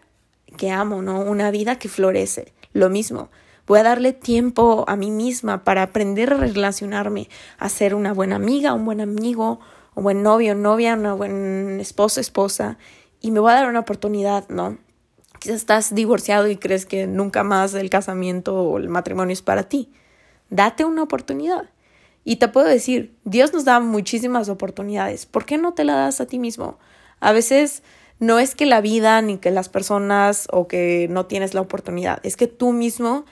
que 0.58 0.72
amo, 0.72 1.02
¿no? 1.02 1.20
Una 1.20 1.52
vida 1.52 1.78
que 1.78 1.90
florece. 1.90 2.54
Lo 2.74 2.90
mismo, 2.90 3.30
voy 3.68 3.80
a 3.80 3.84
darle 3.84 4.14
tiempo 4.14 4.86
a 4.88 4.96
mí 4.96 5.12
misma 5.12 5.64
para 5.64 5.84
aprender 5.84 6.34
a 6.34 6.38
relacionarme, 6.38 7.30
a 7.58 7.70
ser 7.70 7.96
una 7.96 8.14
buena 8.14 8.36
amiga, 8.38 8.74
un 8.74 8.86
buen 8.86 9.02
amigo, 9.02 9.60
un 9.96 10.04
buen 10.04 10.24
novio, 10.24 10.56
novia, 10.56 10.94
una 10.94 11.14
buen 11.14 11.80
esposo, 11.80 12.20
esposa, 12.20 12.78
y 13.22 13.32
me 13.32 13.40
voy 13.40 13.52
a 13.52 13.56
dar 13.56 13.70
una 13.70 13.80
oportunidad, 13.80 14.48
¿no? 14.50 14.78
Quizás 15.40 15.58
estás 15.58 15.96
divorciado 15.96 16.48
y 16.48 16.58
crees 16.58 16.86
que 16.86 17.08
nunca 17.08 17.44
más 17.44 17.74
el 17.74 17.90
casamiento 17.90 18.56
o 18.56 18.78
el 18.78 18.90
matrimonio 18.90 19.34
es 19.34 19.42
para 19.42 19.64
ti. 19.64 19.92
Date 20.50 20.86
una 20.86 21.04
oportunidad. 21.04 21.70
Y 22.24 22.38
te 22.38 22.48
puedo 22.48 22.68
decir, 22.68 23.16
Dios 23.24 23.54
nos 23.54 23.66
da 23.66 23.80
muchísimas 23.80 24.50
oportunidades. 24.50 25.26
¿Por 25.26 25.46
qué 25.46 25.58
no 25.58 25.74
te 25.74 25.84
la 25.84 25.96
das 25.96 26.22
a 26.22 26.26
ti 26.26 26.40
mismo? 26.40 26.80
A 27.20 27.32
veces 27.32 27.84
no 28.20 28.40
es 28.40 28.56
que 28.56 28.66
la 28.66 28.82
vida 28.82 29.22
ni 29.22 29.38
que 29.38 29.52
las 29.52 29.70
personas 29.70 30.48
o 30.52 30.68
que 30.68 31.08
no 31.10 31.26
tienes 31.26 31.54
la 31.54 31.62
oportunidad, 31.62 32.20
es 32.24 32.38
que 32.38 32.48
tú 32.48 32.72
mismo 32.72 33.26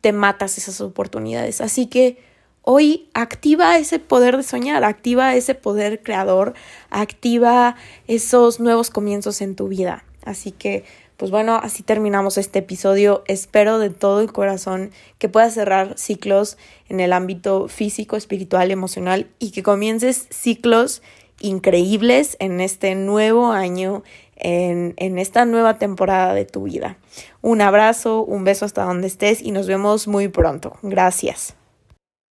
te 0.00 0.12
matas 0.12 0.58
esas 0.58 0.80
oportunidades. 0.80 1.60
Así 1.60 1.86
que 1.86 2.18
hoy 2.64 3.08
activa 3.14 3.78
ese 3.78 3.98
poder 3.98 4.36
de 4.36 4.42
soñar, 4.42 4.84
activa 4.84 5.34
ese 5.34 5.54
poder 5.54 6.02
creador, 6.02 6.54
activa 6.90 7.76
esos 8.08 8.58
nuevos 8.58 8.90
comienzos 8.90 9.40
en 9.42 9.54
tu 9.54 9.68
vida. 9.68 10.04
Así 10.24 10.50
que, 10.50 10.84
pues 11.18 11.30
bueno, 11.30 11.60
así 11.62 11.82
terminamos 11.82 12.38
este 12.38 12.60
episodio. 12.60 13.22
Espero 13.26 13.78
de 13.78 13.90
todo 13.90 14.20
el 14.20 14.32
corazón 14.32 14.90
que 15.18 15.28
puedas 15.28 15.54
cerrar 15.54 15.98
ciclos 15.98 16.56
en 16.88 17.00
el 17.00 17.12
ámbito 17.12 17.68
físico, 17.68 18.16
espiritual, 18.16 18.70
emocional 18.70 19.28
y 19.38 19.50
que 19.50 19.62
comiences 19.62 20.26
ciclos 20.30 21.02
increíbles 21.40 22.36
en 22.40 22.60
este 22.60 22.94
nuevo 22.94 23.52
año, 23.52 24.02
en, 24.36 24.94
en, 24.96 25.18
esta 25.18 25.44
nueva 25.44 25.78
temporada 25.78 26.32
de 26.32 26.46
tu 26.46 26.62
vida. 26.62 26.96
Un 27.42 27.60
abrazo, 27.60 28.22
un 28.22 28.44
beso 28.44 28.64
hasta 28.64 28.84
donde 28.84 29.08
estés 29.08 29.42
y 29.42 29.50
nos 29.50 29.66
vemos 29.66 30.08
muy 30.08 30.28
pronto. 30.28 30.78
Gracias. 30.82 31.54